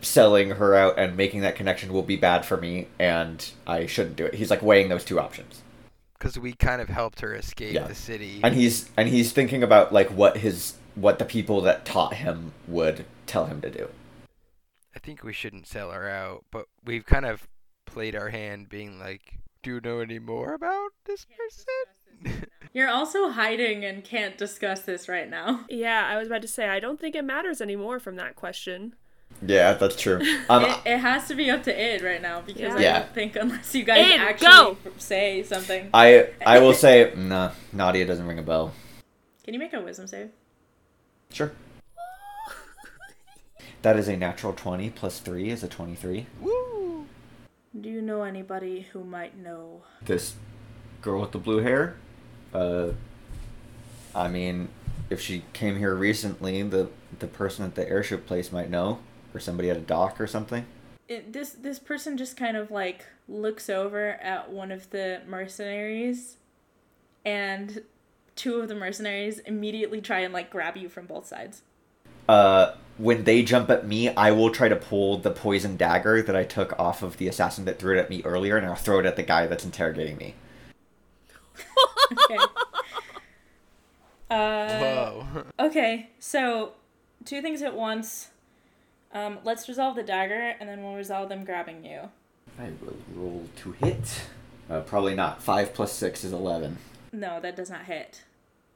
[0.00, 4.16] selling her out and making that connection will be bad for me and I shouldn't
[4.16, 4.34] do it.
[4.34, 5.62] He's like weighing those two options.
[6.18, 7.86] Because we kind of helped her escape Yeah.
[7.86, 8.40] the city.
[8.42, 12.52] And he's and he's thinking about like what his what the people that taught him
[12.66, 13.88] would tell him to do.
[14.94, 17.46] I think we shouldn't sell her out, but we've kind of
[17.86, 21.64] played our hand being like, do you know any more about this person?
[22.74, 25.66] You're also hiding and can't discuss this right now.
[25.68, 28.94] Yeah, I was about to say, I don't think it matters anymore from that question.
[29.44, 30.20] Yeah, that's true.
[30.48, 32.98] Um, it, it has to be up to Id right now because I Yeah.
[33.00, 34.76] don't think unless you guys Id, actually go!
[34.98, 35.88] say something.
[35.92, 38.72] I I will say nah, Nadia doesn't ring a bell.
[39.44, 40.30] Can you make a wisdom save?
[41.30, 41.52] Sure.
[43.82, 46.26] That is a natural 20 plus 3 is a 23.
[46.40, 47.06] Woo!
[47.80, 49.82] Do you know anybody who might know?
[50.04, 50.34] This
[51.02, 51.96] girl with the blue hair?
[52.54, 52.92] Uh
[54.14, 54.68] I mean,
[55.10, 56.88] if she came here recently, the
[57.18, 59.00] the person at the airship place might know
[59.34, 60.64] or somebody at a dock or something.
[61.08, 66.36] It, this this person just kind of like looks over at one of the mercenaries,
[67.24, 67.82] and
[68.36, 71.62] two of the mercenaries immediately try and like grab you from both sides.
[72.28, 76.36] Uh when they jump at me, I will try to pull the poison dagger that
[76.36, 79.00] I took off of the assassin that threw it at me earlier and I'll throw
[79.00, 80.34] it at the guy that's interrogating me.
[82.12, 82.38] Okay.
[84.30, 85.44] Uh, Whoa.
[85.58, 86.72] Okay, so
[87.24, 88.30] two things at once.
[89.12, 92.08] Um, let's resolve the dagger, and then we'll resolve them grabbing you.
[92.58, 94.22] I will roll to hit.
[94.70, 95.42] Uh, probably not.
[95.42, 96.78] 5 plus 6 is 11.
[97.12, 98.22] No, that does not hit.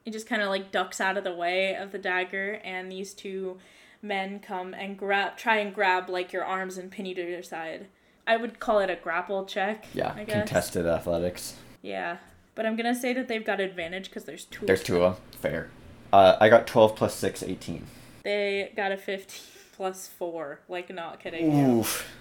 [0.05, 3.13] He just kind of like ducks out of the way of the dagger, and these
[3.13, 3.57] two
[4.01, 7.43] men come and grab, try and grab like your arms and pin you to your
[7.43, 7.87] side.
[8.27, 9.85] I would call it a grapple check.
[9.93, 10.35] Yeah, I guess.
[10.35, 11.55] contested athletics.
[11.81, 12.17] Yeah,
[12.57, 14.65] but I'm gonna say that they've got advantage because there's two.
[14.65, 15.23] There's two of them.
[15.39, 15.69] Fair.
[16.11, 17.85] Uh, I got 12 plus 6, 18.
[18.23, 19.41] They got a 15
[19.73, 20.61] plus four.
[20.67, 21.55] Like not kidding.
[21.55, 21.79] you.
[21.79, 22.11] Oof.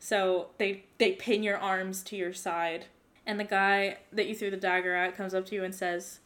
[0.00, 2.86] So they they pin your arms to your side,
[3.26, 6.20] and the guy that you threw the dagger at comes up to you and says,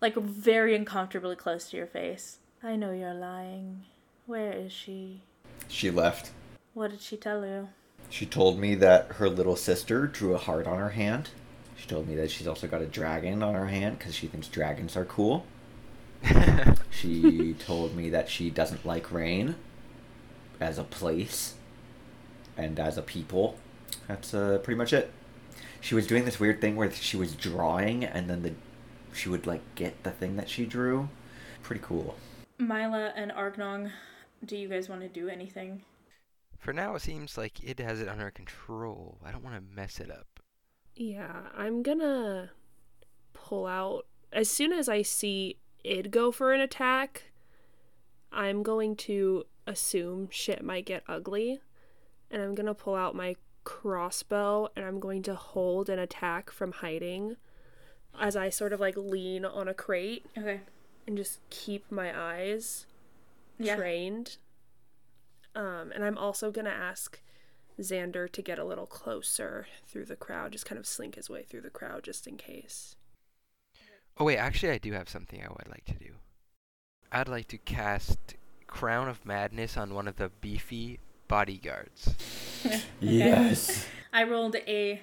[0.00, 3.84] like very uncomfortably close to your face, "I know you're lying.
[4.24, 5.22] Where is she?
[5.68, 6.30] She left.
[6.72, 7.68] What did she tell you?"
[8.08, 11.30] She told me that her little sister drew a heart on her hand.
[11.76, 14.48] She told me that she's also got a dragon on her hand because she thinks
[14.48, 15.46] dragons are cool.
[16.96, 19.56] She told me that she doesn't like rain
[20.60, 21.54] as a place
[22.56, 23.58] and as a people.
[24.08, 25.12] That's uh, pretty much it.
[25.80, 28.54] She was doing this weird thing where she was drawing and then the
[29.12, 31.08] she would like get the thing that she drew.
[31.62, 32.16] Pretty cool.
[32.58, 33.90] Myla and Argnong,
[34.44, 35.82] do you guys want to do anything?
[36.58, 39.18] For now, it seems like it has it under control.
[39.24, 40.35] I don't want to mess it up.
[40.96, 42.50] Yeah, I'm gonna
[43.34, 47.30] pull out as soon as I see it go for an attack.
[48.32, 51.60] I'm going to assume shit might get ugly,
[52.30, 56.70] and I'm gonna pull out my crossbow and I'm going to hold an attack from
[56.72, 57.36] hiding
[58.18, 60.60] as I sort of like lean on a crate Okay.
[61.06, 62.86] and just keep my eyes
[63.58, 63.74] Yeah.
[63.76, 64.38] trained.
[65.56, 67.20] Um, and I'm also gonna ask
[67.80, 71.42] Xander to get a little closer through the crowd, just kind of slink his way
[71.42, 72.96] through the crowd just in case.
[74.18, 76.12] Oh wait, actually, I do have something I would like to do.
[77.12, 78.34] I'd like to cast
[78.66, 82.14] Crown of Madness on one of the beefy bodyguards.
[83.00, 83.86] Yes.
[84.12, 85.00] I rolled a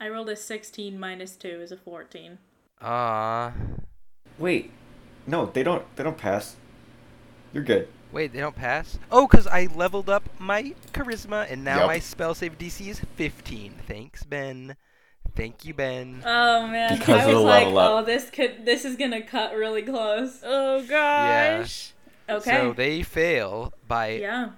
[0.00, 2.38] I rolled a 16 minus 2 is a 14.
[2.80, 3.52] Ah,
[4.38, 4.72] Wait.
[5.26, 5.84] No, they don't.
[5.96, 6.56] They don't pass.
[7.52, 7.88] You're good.
[8.14, 8.98] Wait, they don't pass.
[9.12, 11.86] Oh, cause I leveled up my charisma, and now Yup.
[11.88, 13.74] my spell save DC is 15.
[13.86, 14.76] Thanks, Ben.
[15.36, 16.22] Thank you, Ben.
[16.24, 17.90] Oh man, Because I was like, level up.
[17.90, 20.40] oh, this could this is gonna cut really close.
[20.44, 21.92] Oh gosh.
[22.28, 22.36] Yeah.
[22.36, 22.50] Okay.
[22.56, 24.50] So they fail by yeah.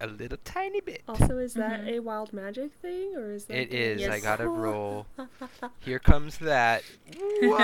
[0.00, 1.02] a little tiny bit.
[1.08, 1.88] Also, is that Mhm.
[1.96, 4.06] a wild magic thing or is that It is.
[4.08, 5.06] I gotta roll.
[5.80, 6.82] Here comes that.
[7.42, 7.60] What?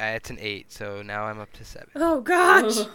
[0.00, 1.90] Uh, it's an eight, so now I'm up to seven.
[1.96, 2.78] Oh gosh.
[2.78, 2.86] Ooh,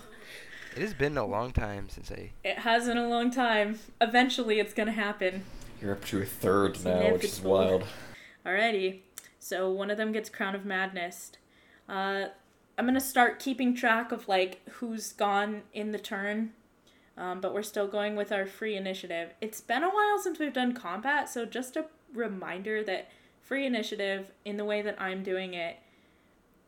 [0.75, 2.31] It has been a long time since I.
[2.43, 3.79] it has been a long time.
[4.01, 5.43] Eventually, it's gonna happen.
[5.81, 7.51] You're up to a third It's now, which is inevitable.
[7.51, 7.83] wild.
[8.45, 8.99] Alrighty.
[9.39, 11.33] So one of them gets Crown of Madness.
[11.87, 12.25] Uh,
[12.77, 16.53] I'm gonna start keeping track of like who's gone in the turn.
[17.15, 19.29] Um, but we're still going with our free initiative.
[19.39, 24.31] It's been a while since we've done combat, so just a reminder that free initiative,
[24.45, 25.77] in the way that I'm doing it,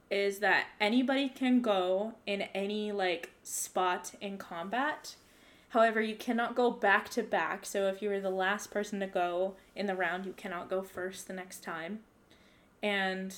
[0.09, 5.15] is that anybody can go in any like spot in combat.
[5.69, 7.65] However, you cannot go back to back.
[7.65, 10.81] So if you were the last person to go in the round, you cannot go
[10.81, 11.99] first the next time.
[12.81, 13.35] And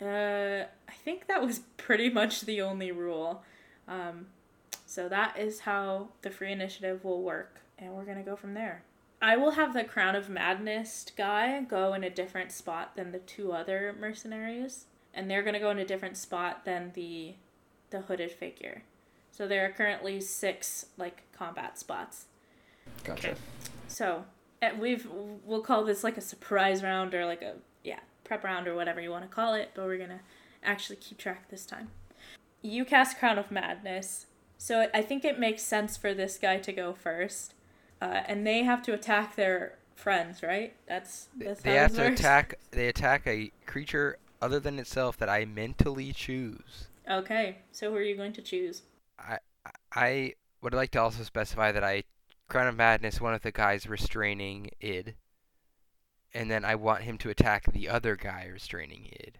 [0.00, 3.42] uh, I think that was pretty much the only rule.
[3.86, 4.26] Um,
[4.86, 8.82] so that is how the free initiative will work, and we're gonna go from there.
[9.20, 13.18] I will have the Crown of Madness guy go in a different spot than the
[13.18, 17.34] two other mercenaries, and they're gonna go in a different spot than the
[17.90, 18.82] the hooded figure.
[19.30, 22.26] So there are currently six like combat spots.
[23.04, 23.36] Gotcha.
[23.86, 24.24] So
[24.78, 25.06] we've
[25.44, 29.00] we'll call this like a surprise round or like a yeah prep round or whatever
[29.00, 30.20] you want to call it, but we're gonna
[30.62, 31.88] actually keep track this time.
[32.60, 36.72] You cast Crown of Madness, so I think it makes sense for this guy to
[36.72, 37.54] go first,
[38.02, 40.74] uh, and they have to attack their friends, right?
[40.86, 42.20] That's They, that's they have to works?
[42.20, 42.58] attack.
[42.72, 46.88] They attack a creature other than itself that I mentally choose.
[47.10, 48.82] Okay, so who are you going to choose?
[49.18, 49.38] I
[49.92, 52.04] I would like to also specify that I
[52.48, 55.14] Crown of Madness one of the guys restraining Id,
[56.34, 59.38] and then I want him to attack the other guy restraining Id.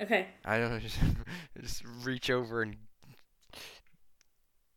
[0.00, 0.98] Okay, I don't know, just
[1.60, 2.76] just reach over and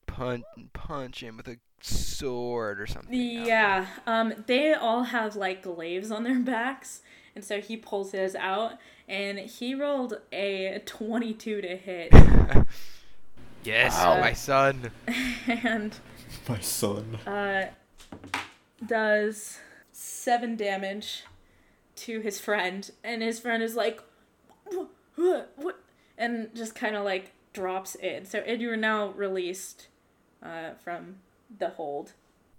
[0.06, 3.13] punch punch him with a sword or something.
[3.13, 3.47] I don't know.
[3.47, 7.01] Yeah, um, they all have like glaives on their backs,
[7.36, 8.74] and so he pulls his out,
[9.08, 12.10] and he rolled a twenty-two to hit,
[13.63, 14.19] yes, Wow.
[14.22, 14.91] my son.
[15.48, 15.96] and
[16.50, 17.15] My son.
[17.28, 17.67] uh,
[18.86, 19.60] does
[19.91, 21.24] seven damage
[21.96, 24.02] to his friend, and his friend is like,
[24.65, 25.80] what, what, what?
[26.17, 28.28] and just kind of like drops Id.
[28.28, 29.88] So Id, you are now released
[30.41, 31.17] uh, from
[31.56, 32.13] the hold.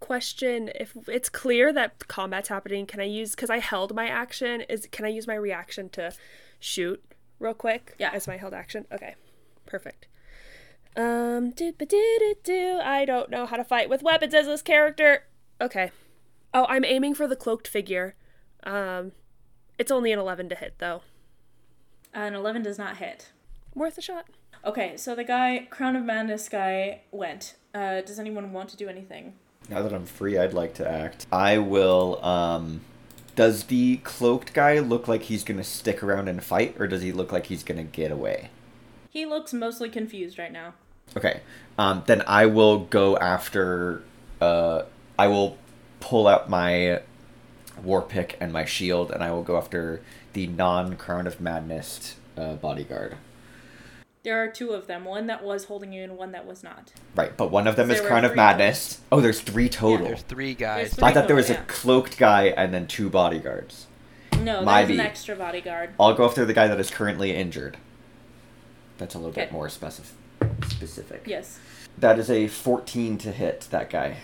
[0.05, 4.61] Question: If it's clear that combat's happening, can I use because I held my action?
[4.62, 6.12] Is can I use my reaction to
[6.61, 7.03] shoot
[7.38, 7.95] real quick?
[7.99, 8.11] Yeah.
[8.12, 8.85] as my held action.
[8.93, 9.14] Okay,
[9.64, 10.07] perfect.
[10.95, 12.81] Um, do do do do.
[12.85, 15.25] I don't know how to fight with weapons as this character.
[15.59, 15.90] Okay.
[16.53, 18.14] Oh, I'm aiming for the cloaked figure.
[18.62, 19.12] Um,
[19.79, 21.01] it's only an eleven to hit though.
[22.12, 23.31] An eleven does not hit.
[23.75, 24.27] Worth a shot.
[24.67, 27.55] Okay, so the guy, Crown of Madness guy, went.
[27.75, 29.33] Uh, does anyone want to do anything?
[29.68, 31.27] Now that I'm free, I'd like to act.
[31.33, 32.23] I will.
[32.25, 32.83] Um,
[33.35, 37.12] does the cloaked guy look like he's gonna stick around and fight, or does he
[37.12, 38.50] look like he's gonna get away?
[39.10, 40.75] He looks mostly confused right now.
[41.17, 41.40] Okay.
[41.79, 44.02] Um, then I will go after.
[44.40, 44.83] Uh,
[45.19, 45.56] I will
[46.00, 47.00] pull out my
[47.83, 50.00] war pick and my shield, and I will go after
[50.33, 53.17] the non Crown of Madness uh, bodyguard.
[54.25, 56.92] There are two of them, one that was holding you and one that was not.
[57.14, 59.00] Right, but one of them is There Crown of three Madness.
[59.12, 60.06] Oh, there's three total.
[60.06, 60.94] There's three guys.
[60.94, 63.87] three I thought there was total, a cloaked guy and then two bodyguards.
[64.40, 65.90] No, My there's an extra bodyguard.
[66.00, 67.77] I'll go after the guy that is currently injured.
[68.96, 70.12] That's a little bit more specif-
[70.68, 71.25] specific.
[71.27, 71.58] Yes.
[71.98, 74.18] That is a 14 to hit that guy.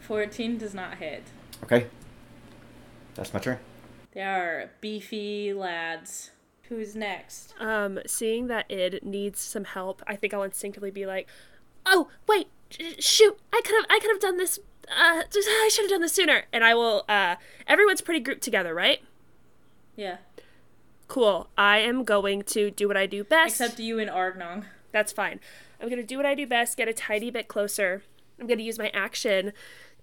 [0.00, 1.22] 14 does not hit.
[1.62, 1.86] Okay.
[3.14, 3.58] That's my turn.
[4.12, 6.30] They are beefy lads.
[6.68, 7.54] Who's next?
[7.60, 11.28] Um, seeing that Id needs some help, I think I'll instinctively be like,
[11.86, 13.38] "Oh, wait, sh- shoot!
[13.52, 14.58] I could have, I could have done this.
[14.88, 17.04] Uh, just- I should have done this sooner." And I will.
[17.08, 17.36] Uh,
[17.66, 19.00] everyone's pretty grouped together, right?
[19.96, 20.18] Yeah.
[21.06, 21.48] Cool.
[21.58, 23.60] I am going to do what I do best.
[23.60, 24.64] Except you and Argnong.
[24.90, 25.40] That's fine.
[25.80, 28.02] I'm gonna do what I do best, get a tiny bit closer.
[28.40, 29.52] I'm gonna use my action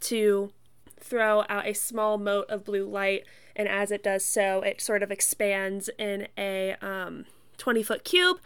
[0.02, 0.52] to
[1.00, 3.26] throw out a small mote of blue light,
[3.62, 7.26] and as it does so, it sort of expands in a um,
[7.60, 8.40] 20 foot cube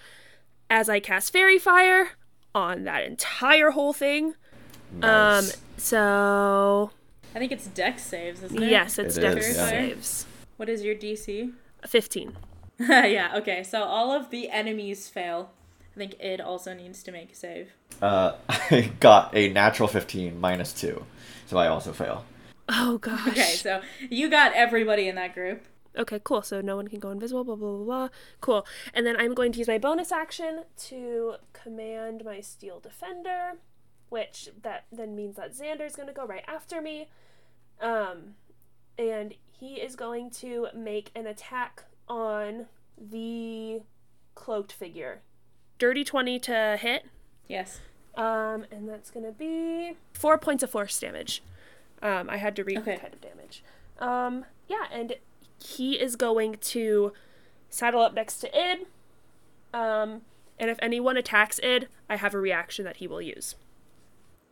[0.70, 2.10] as I cast Faerie Fire
[2.54, 4.34] on that entire whole thing.
[4.92, 5.54] Nice.
[5.54, 6.92] Um, so
[7.34, 8.70] I think it's dex saves, isn't it?
[8.70, 9.70] yes, it's It dex is, yeah.
[9.70, 10.26] saves.
[10.58, 11.54] What is your DC?
[11.88, 12.36] 15.
[12.80, 13.64] yeah, okay.
[13.64, 15.52] So all of the enemies fail.
[15.96, 17.72] I think Id also needs to make a save.
[18.02, 21.06] Uh, I got a natural 15 minus 2,
[21.48, 22.26] so I also fail.
[22.70, 23.28] Oh gosh.
[23.28, 25.64] Okay, so you got everybody in that group.
[25.98, 26.42] Okay, cool.
[26.42, 28.10] So no one can go invisible, blah, blah, blah, blah.
[28.42, 28.66] Cool.
[28.94, 33.54] And then I'm going to use my bonus action to command my Steel Defender,
[34.10, 37.08] which that then means that Xander's going to go right after me.
[37.80, 38.36] Um,
[38.98, 42.66] and he is going to make an attack on
[42.98, 43.82] the
[44.34, 45.22] cloaked figure.
[45.78, 47.06] Dirty 20 to hit.
[47.48, 47.80] Yes.
[48.16, 51.42] Um, and that's going to be four points of force damage.
[52.06, 52.92] Um, I had to read Okay.
[52.92, 53.64] what kind of damage.
[54.00, 55.16] Um, yeah, and
[55.64, 57.14] he is going to
[57.70, 58.86] saddle up next to Id.
[59.74, 60.22] Um,
[60.60, 63.56] and if anyone attacks Id, I have a reaction that he will use.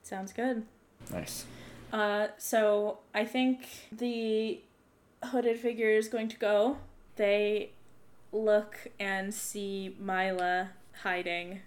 [0.01, 0.65] Sounds good.
[1.11, 1.45] Nice.
[1.91, 4.61] Uh, so I think the
[5.25, 6.77] hooded figure is going to go.
[7.17, 7.73] They
[8.31, 10.71] look and see Myla
[11.03, 11.59] hiding,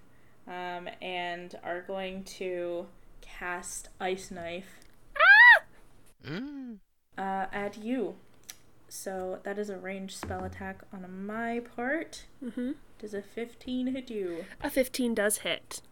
[0.49, 2.87] um, and are going to
[3.21, 4.81] cast Ice Knife
[6.25, 6.79] Mm.
[7.19, 8.17] uh, at you.
[8.89, 12.25] So that is a ranged spell attack on my part.
[12.45, 12.73] Mm-hmm.
[12.99, 14.45] Does a 15 hit you?
[14.63, 15.83] A 15 does hit.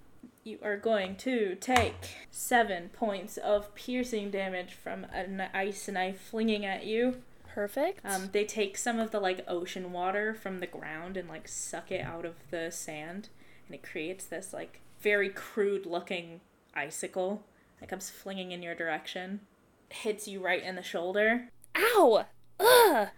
[0.44, 1.94] You are going to take
[2.30, 7.16] seven points of piercing damage from an ice knife flinging at you.
[7.48, 8.04] Perfect.
[8.04, 11.90] Um, they take some of the like ocean water from the ground and like suck
[11.92, 13.28] it out of the sand,
[13.66, 16.40] and it creates this like very crude looking
[16.74, 17.44] icicle
[17.80, 19.40] that comes flinging in your direction.
[20.02, 21.50] Hits you right in the shoulder.
[21.76, 22.26] Ow!
[22.60, 23.08] Ugh!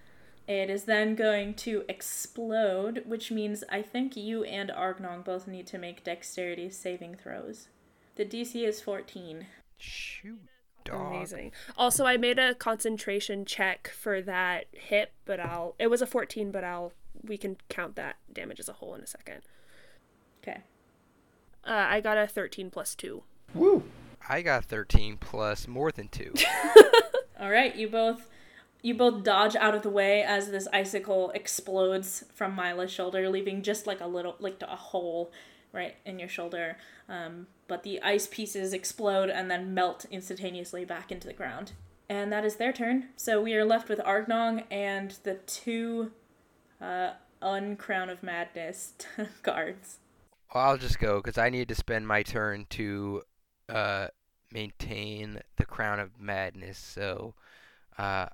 [0.46, 5.66] It is then going to explode, which means I think you and Argnong both need
[5.68, 7.68] to make dexterity saving throws.
[8.14, 9.46] The DC is 14.
[9.76, 10.38] Shoot,
[10.84, 11.14] dog.
[11.14, 11.52] Amazing.
[11.76, 15.74] Also, I made a concentration check for that hit, but I'll.
[15.78, 16.92] It was a 14, but I'll.
[17.24, 19.42] We can count that damage as a whole in a second.
[20.42, 20.60] Okay.
[21.64, 23.22] Uh, I got a 13 plus 2.
[23.54, 23.82] Woo!
[24.28, 26.34] I got 13 plus more than two.
[27.40, 28.28] All right, you both
[28.82, 33.62] you both dodge out of the way as this icicle explodes from Myla's shoulder, leaving
[33.62, 35.32] just like a little like a hole
[35.72, 36.76] right in your shoulder.
[37.08, 41.72] Um, but the ice pieces explode and then melt instantaneously back into the ground.
[42.08, 43.08] And that is their turn.
[43.16, 46.12] So we are left with Argnong and the two
[46.80, 47.12] uh,
[47.42, 48.92] Uncrown of Madness
[49.42, 49.98] guards.
[50.54, 53.22] Well, I'll just go because I need to spend my turn to
[53.68, 54.08] uh,
[54.52, 56.78] maintain the crown of madness.
[56.78, 57.34] So,
[57.98, 58.26] uh,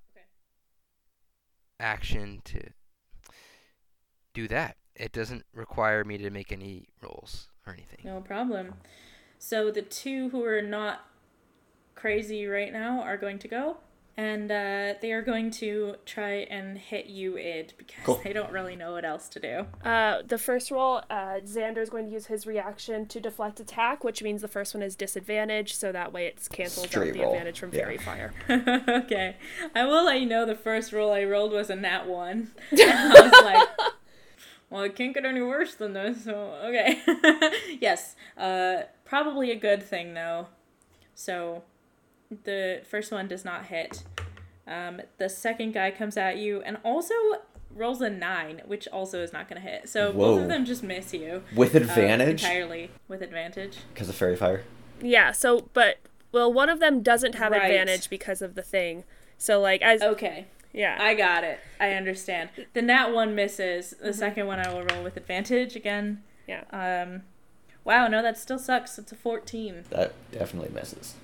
[1.81, 2.61] action to
[4.35, 4.77] do that.
[4.95, 8.01] It doesn't require me to make any rolls or anything.
[8.05, 8.75] No problem.
[9.39, 11.07] So the two who are not
[11.95, 13.79] crazy right now are going to go,
[14.17, 18.21] and uh, they are going to try and hit you, Id, because Cool.
[18.23, 19.67] they don't really know what else to do.
[19.89, 24.23] Uh, the first roll, uh, is going to use his reaction to deflect attack, which
[24.23, 27.33] means the first one is disadvantage, so that way it's cancels Straight out the roll.
[27.33, 27.81] advantage from Yeah.
[27.85, 28.33] Faerie Fire.
[29.05, 29.37] okay,
[29.75, 32.51] I will let you know the first roll I rolled was a nat one.
[32.73, 33.69] And I was like,
[34.69, 36.35] well, it can't get any worse than this, so
[36.65, 37.01] okay.
[37.81, 40.49] yes, uh, probably a good thing though.
[41.15, 41.63] So,
[42.45, 44.05] the first one does not hit.
[44.67, 47.15] Um, the second guy comes at you and also
[47.75, 49.89] rolls a nine, which also is not going to hit.
[49.89, 51.43] So both of them just miss you.
[51.55, 52.43] With uh, advantage?
[52.45, 53.79] entirely with advantage.
[53.93, 54.63] Because of faerie fire.
[55.01, 55.99] Yeah, so, but,
[56.31, 57.63] well, one of them doesn't have Right.
[57.65, 59.05] advantage because of the thing.
[59.39, 60.47] So, like, as, Okay.
[60.73, 60.97] yeah.
[61.01, 61.59] I got it.
[61.81, 62.51] I understand.
[62.75, 63.95] The nat one misses.
[64.01, 66.23] The second one I will roll with advantage again.
[66.47, 66.63] Yeah.
[66.71, 67.23] Um,
[67.85, 68.99] wow, no, that still sucks.
[68.99, 69.85] It's a 14.
[69.91, 71.15] That definitely misses.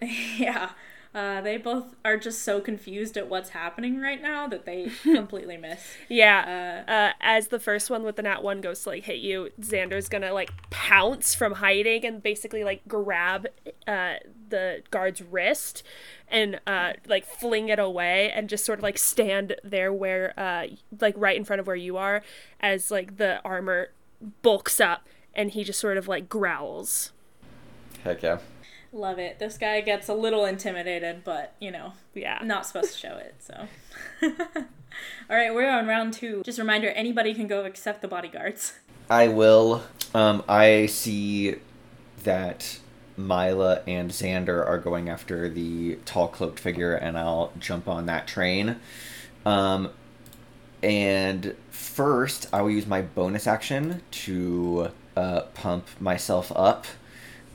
[0.36, 0.70] yeah.
[1.12, 5.56] Uh, they both are just so confused at what's happening right now that they completely
[5.56, 5.80] miss.
[6.08, 6.84] Yeah.
[6.86, 9.50] Uh, Uh, as the first one with the nat one goes to like hit you,
[9.60, 13.48] Xander's gonna like pounce from hiding and basically like grab
[13.88, 14.14] uh,
[14.48, 15.82] the guard's wrist
[16.28, 20.66] and uh like fling it away and just sort of like stand there where uh
[21.00, 22.22] like right in front of where you are
[22.60, 23.90] as like the armor
[24.42, 27.12] bulks up and he just sort of like growls.
[28.04, 28.38] Heck yeah.
[28.92, 29.38] Love it.
[29.38, 32.38] This guy gets a little intimidated, but you know, Yeah.
[32.40, 33.68] I'm not supposed to show it, so.
[35.30, 36.42] All right, we're on round two.
[36.44, 38.74] Just a reminder anybody can go except the bodyguards.
[39.08, 39.82] I will.
[40.14, 41.56] Um, I see
[42.24, 42.78] that
[43.16, 48.26] Myla and Xander are going after the tall cloaked figure, and I'll jump on that
[48.26, 48.76] train.
[49.46, 49.90] Um,
[50.82, 56.86] and first, I will use my bonus action to uh, pump myself up.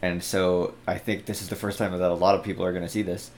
[0.06, 2.72] And so I think this is the first time that a lot of people are
[2.72, 3.32] going to see this.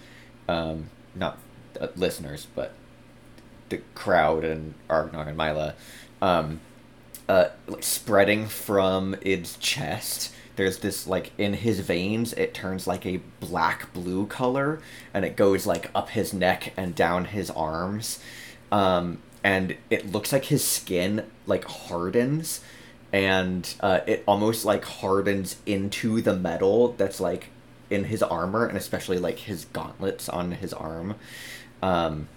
[0.49, 1.37] Um, not
[1.79, 2.73] uh, listeners, but
[3.69, 5.75] the crowd and Argnong and Myla.
[6.21, 6.59] Um,
[7.29, 10.33] uh, like spreading from its chest.
[10.57, 14.81] There's this like in his veins, it turns like a black blue color,
[15.13, 18.19] and it goes like up his neck and down his arms,
[18.73, 22.59] um, and it looks like his skin like hardens,
[23.17, 27.47] and uh, it almost like hardens into the metal that's like
[27.89, 31.15] in his armor, and especially like his gauntlets on his arm.
[31.81, 32.27] Um,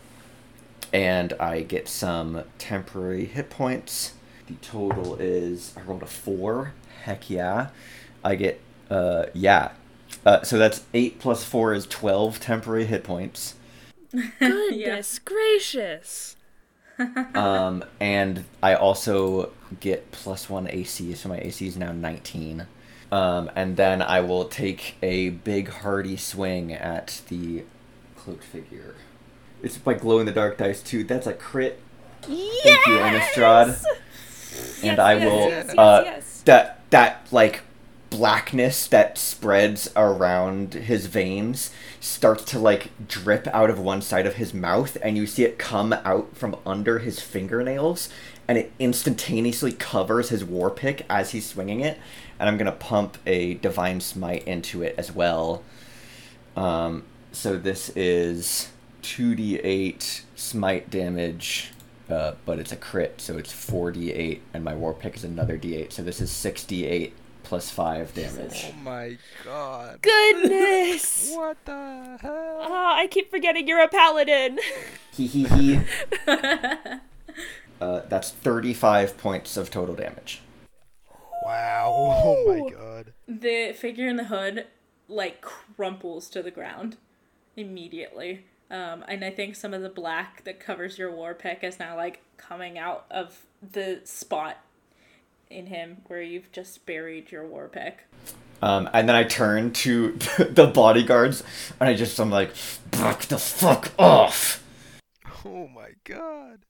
[0.91, 4.14] and I get some temporary hit points.
[4.47, 6.72] The total is I rolled a four.
[7.03, 7.68] Heck yeah!
[8.24, 8.59] I get
[8.89, 9.72] uh yeah.
[10.24, 13.55] Uh, so that's eight plus four is twelve temporary hit points.
[14.39, 16.37] Goodness gracious.
[17.34, 22.66] Um, and I also get plus one AC, so my AC is now nineteen.
[23.12, 27.64] Um, and then I will take a big hearty swing at the
[28.16, 28.94] cloaked figure.
[29.62, 31.05] It's by glow in the dark dice too.
[31.05, 31.80] That's a crit.
[32.28, 32.62] Yes!
[32.62, 33.84] Thank you, Innistrad.
[34.82, 36.42] and I yes, will yes, yes, uh, yes.
[36.44, 37.62] that that like
[38.11, 44.35] blackness that spreads around his veins starts to like drip out of one side of
[44.35, 48.09] his mouth and you see it come out from under his fingernails
[48.49, 51.99] and it instantaneously covers his war pick as he's swinging it
[52.39, 55.63] and i'm gonna pump a divine smite into it as well.
[56.57, 58.71] Um, so this is
[59.03, 61.71] 2d8 smite damage
[62.11, 65.93] uh, but it's a crit, so it's 4d8, and my war pick is another d8,
[65.93, 67.13] so this is 6d8
[67.51, 68.66] plus 5 damage.
[68.68, 70.01] Oh my god.
[70.03, 71.32] Goodness.
[71.36, 72.59] What the hell?
[72.61, 74.61] Oh, I keep forgetting you're a paladin.
[75.12, 75.80] Hee hee hee.
[77.80, 80.42] Uh, that's 35 points of total damage.
[81.44, 82.22] Wow.
[82.24, 83.14] Oh my god.
[83.26, 84.66] The figure in the hood,
[85.09, 86.98] like, crumples to the ground
[87.57, 88.44] immediately.
[88.70, 91.96] Um, and I think some of the black that covers your war pick is now,
[91.96, 94.59] like, coming out of the spot
[95.51, 98.07] in him where you've just buried your war pick.
[98.62, 101.42] Um, and then I turn to the bodyguards,
[101.80, 102.53] and I just, I'm like,
[102.90, 104.62] back the fuck off!
[105.44, 106.61] Oh my god.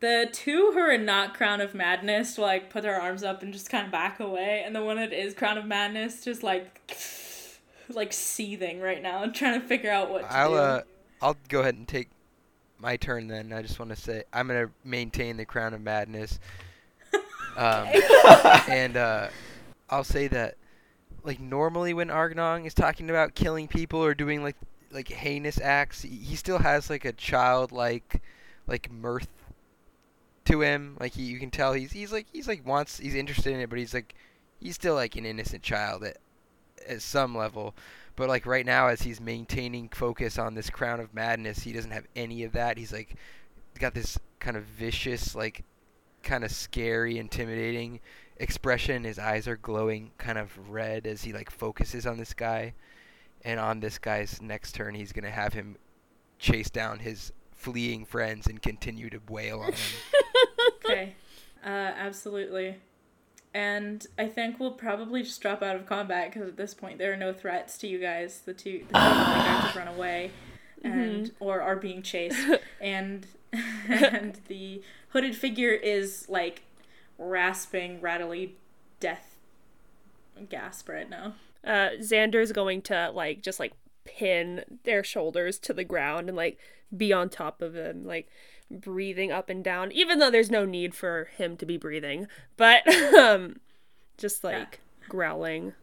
[0.00, 3.68] The two who are not Crown of Madness like put their arms up and just
[3.68, 6.80] kind of back away, and the one that is Crown of Madness just like
[7.90, 10.56] like seething right now, and trying to figure out what to I'll do.
[10.56, 10.80] uh
[11.20, 12.08] I'll go ahead and take
[12.78, 13.52] my turn then.
[13.52, 16.38] I just want to say I'm gonna maintain the crown of madness.
[17.56, 17.88] Um,
[18.68, 19.28] and uh,
[19.88, 20.56] I'll say that
[21.22, 24.56] like normally when Argnong is talking about killing people or doing like
[24.90, 28.22] like heinous acts, he- still has like a childlike
[28.66, 29.28] like mirth
[30.46, 30.96] to him.
[30.98, 33.70] Like he, you can tell he's he's like he's like wants he's interested in it,
[33.70, 34.14] but he's like
[34.60, 36.18] he's still like an innocent child at
[36.88, 37.74] at some level.
[38.16, 41.92] But like right now, as he's maintaining focus on this crown of madness, he doesn't
[41.92, 42.76] have any of that.
[42.78, 43.14] He's like
[43.78, 45.64] got this kind of vicious, like
[46.22, 48.00] kind of scary, intimidating
[48.36, 49.04] expression.
[49.04, 52.74] His eyes are glowing kind of red as he like focuses on this guy.
[53.44, 55.76] And on this guy's next turn, he's gonna have him
[56.38, 59.80] chase down his fleeing friends and continue to wail on them.
[60.84, 61.14] Okay.
[61.64, 62.76] Uh, absolutely.
[63.52, 67.12] And I think we'll probably just drop out of combat because at this point there
[67.12, 68.40] are no threats to you guys.
[68.44, 70.30] The two, the two guys have run away,
[70.84, 72.38] and or are being chased,
[72.80, 73.26] and
[73.88, 76.62] and the hooded figure is like
[77.18, 78.56] rasping, rattly,
[78.98, 79.36] death
[80.48, 81.34] gasp right now.
[81.64, 83.72] Uh, Xander's going to like just like
[84.04, 86.58] pin their shoulders to the ground and like
[86.96, 88.28] be on top of them, like
[88.70, 92.86] breathing up and down, even though there's no need for him to be breathing, but
[93.14, 93.60] um,
[94.16, 95.74] just like growling.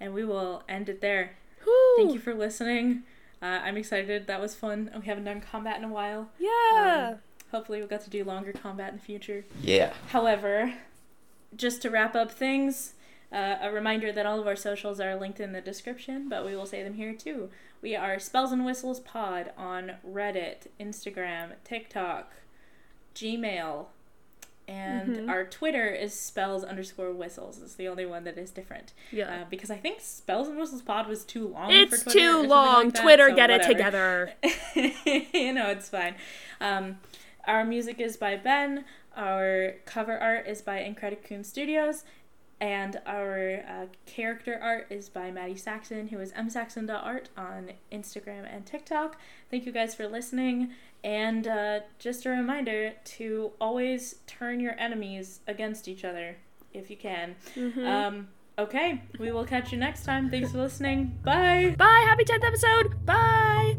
[0.00, 1.36] And we will end it there.
[1.64, 1.94] Whew.
[1.96, 3.02] Thank you for listening.
[3.40, 4.26] Uh, I'm excited.
[4.26, 4.90] That was fun.
[4.98, 6.30] We haven't done combat in a while.
[6.38, 7.10] Yeah.
[7.12, 7.18] Um,
[7.50, 9.44] hopefully, we'll get to do longer combat in the future.
[9.62, 9.92] Yeah.
[10.08, 10.74] However,
[11.56, 12.94] just to wrap up things,
[13.30, 16.56] Uh, a reminder that all of our socials are linked in the description, but we
[16.56, 17.50] will say them here too.
[17.82, 22.32] We are Spells and Whistles Pod on Reddit, Instagram, TikTok,
[23.14, 23.86] Gmail,
[24.66, 25.28] and Mhm.
[25.28, 27.60] our Twitter is spells underscore whistles.
[27.62, 28.92] It's the only one that is different.
[29.10, 29.42] Yeah.
[29.42, 31.70] Uh, because I think spells and whistles pod was too long.
[31.70, 32.84] it's for Twitter too long.
[32.86, 34.32] like that, Twitter, so get it together.
[35.34, 36.14] you know, it's fine.
[36.62, 36.98] Um,
[37.48, 38.84] our music is by Ben.
[39.16, 42.04] Our cover art is by Incredicoon Studios.
[42.60, 48.66] And our uh, character art is by Maddie Saxon, who is msaxon.art on Instagram and
[48.66, 49.16] TikTok.
[49.48, 50.72] Thank you guys for listening.
[51.04, 56.36] And uh, just a reminder to always turn your enemies against each other
[56.74, 57.36] if you can.
[57.54, 57.86] Mhm.
[57.86, 58.28] Um,
[58.58, 60.28] okay, we will catch you next time.
[60.28, 61.16] Thanks for listening.
[61.22, 61.76] Bye.
[61.78, 62.04] Bye.
[62.08, 63.06] Happy 10th episode.
[63.06, 63.76] Bye.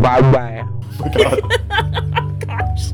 [0.00, 2.18] Bye bye.
[2.44, 2.92] gosh.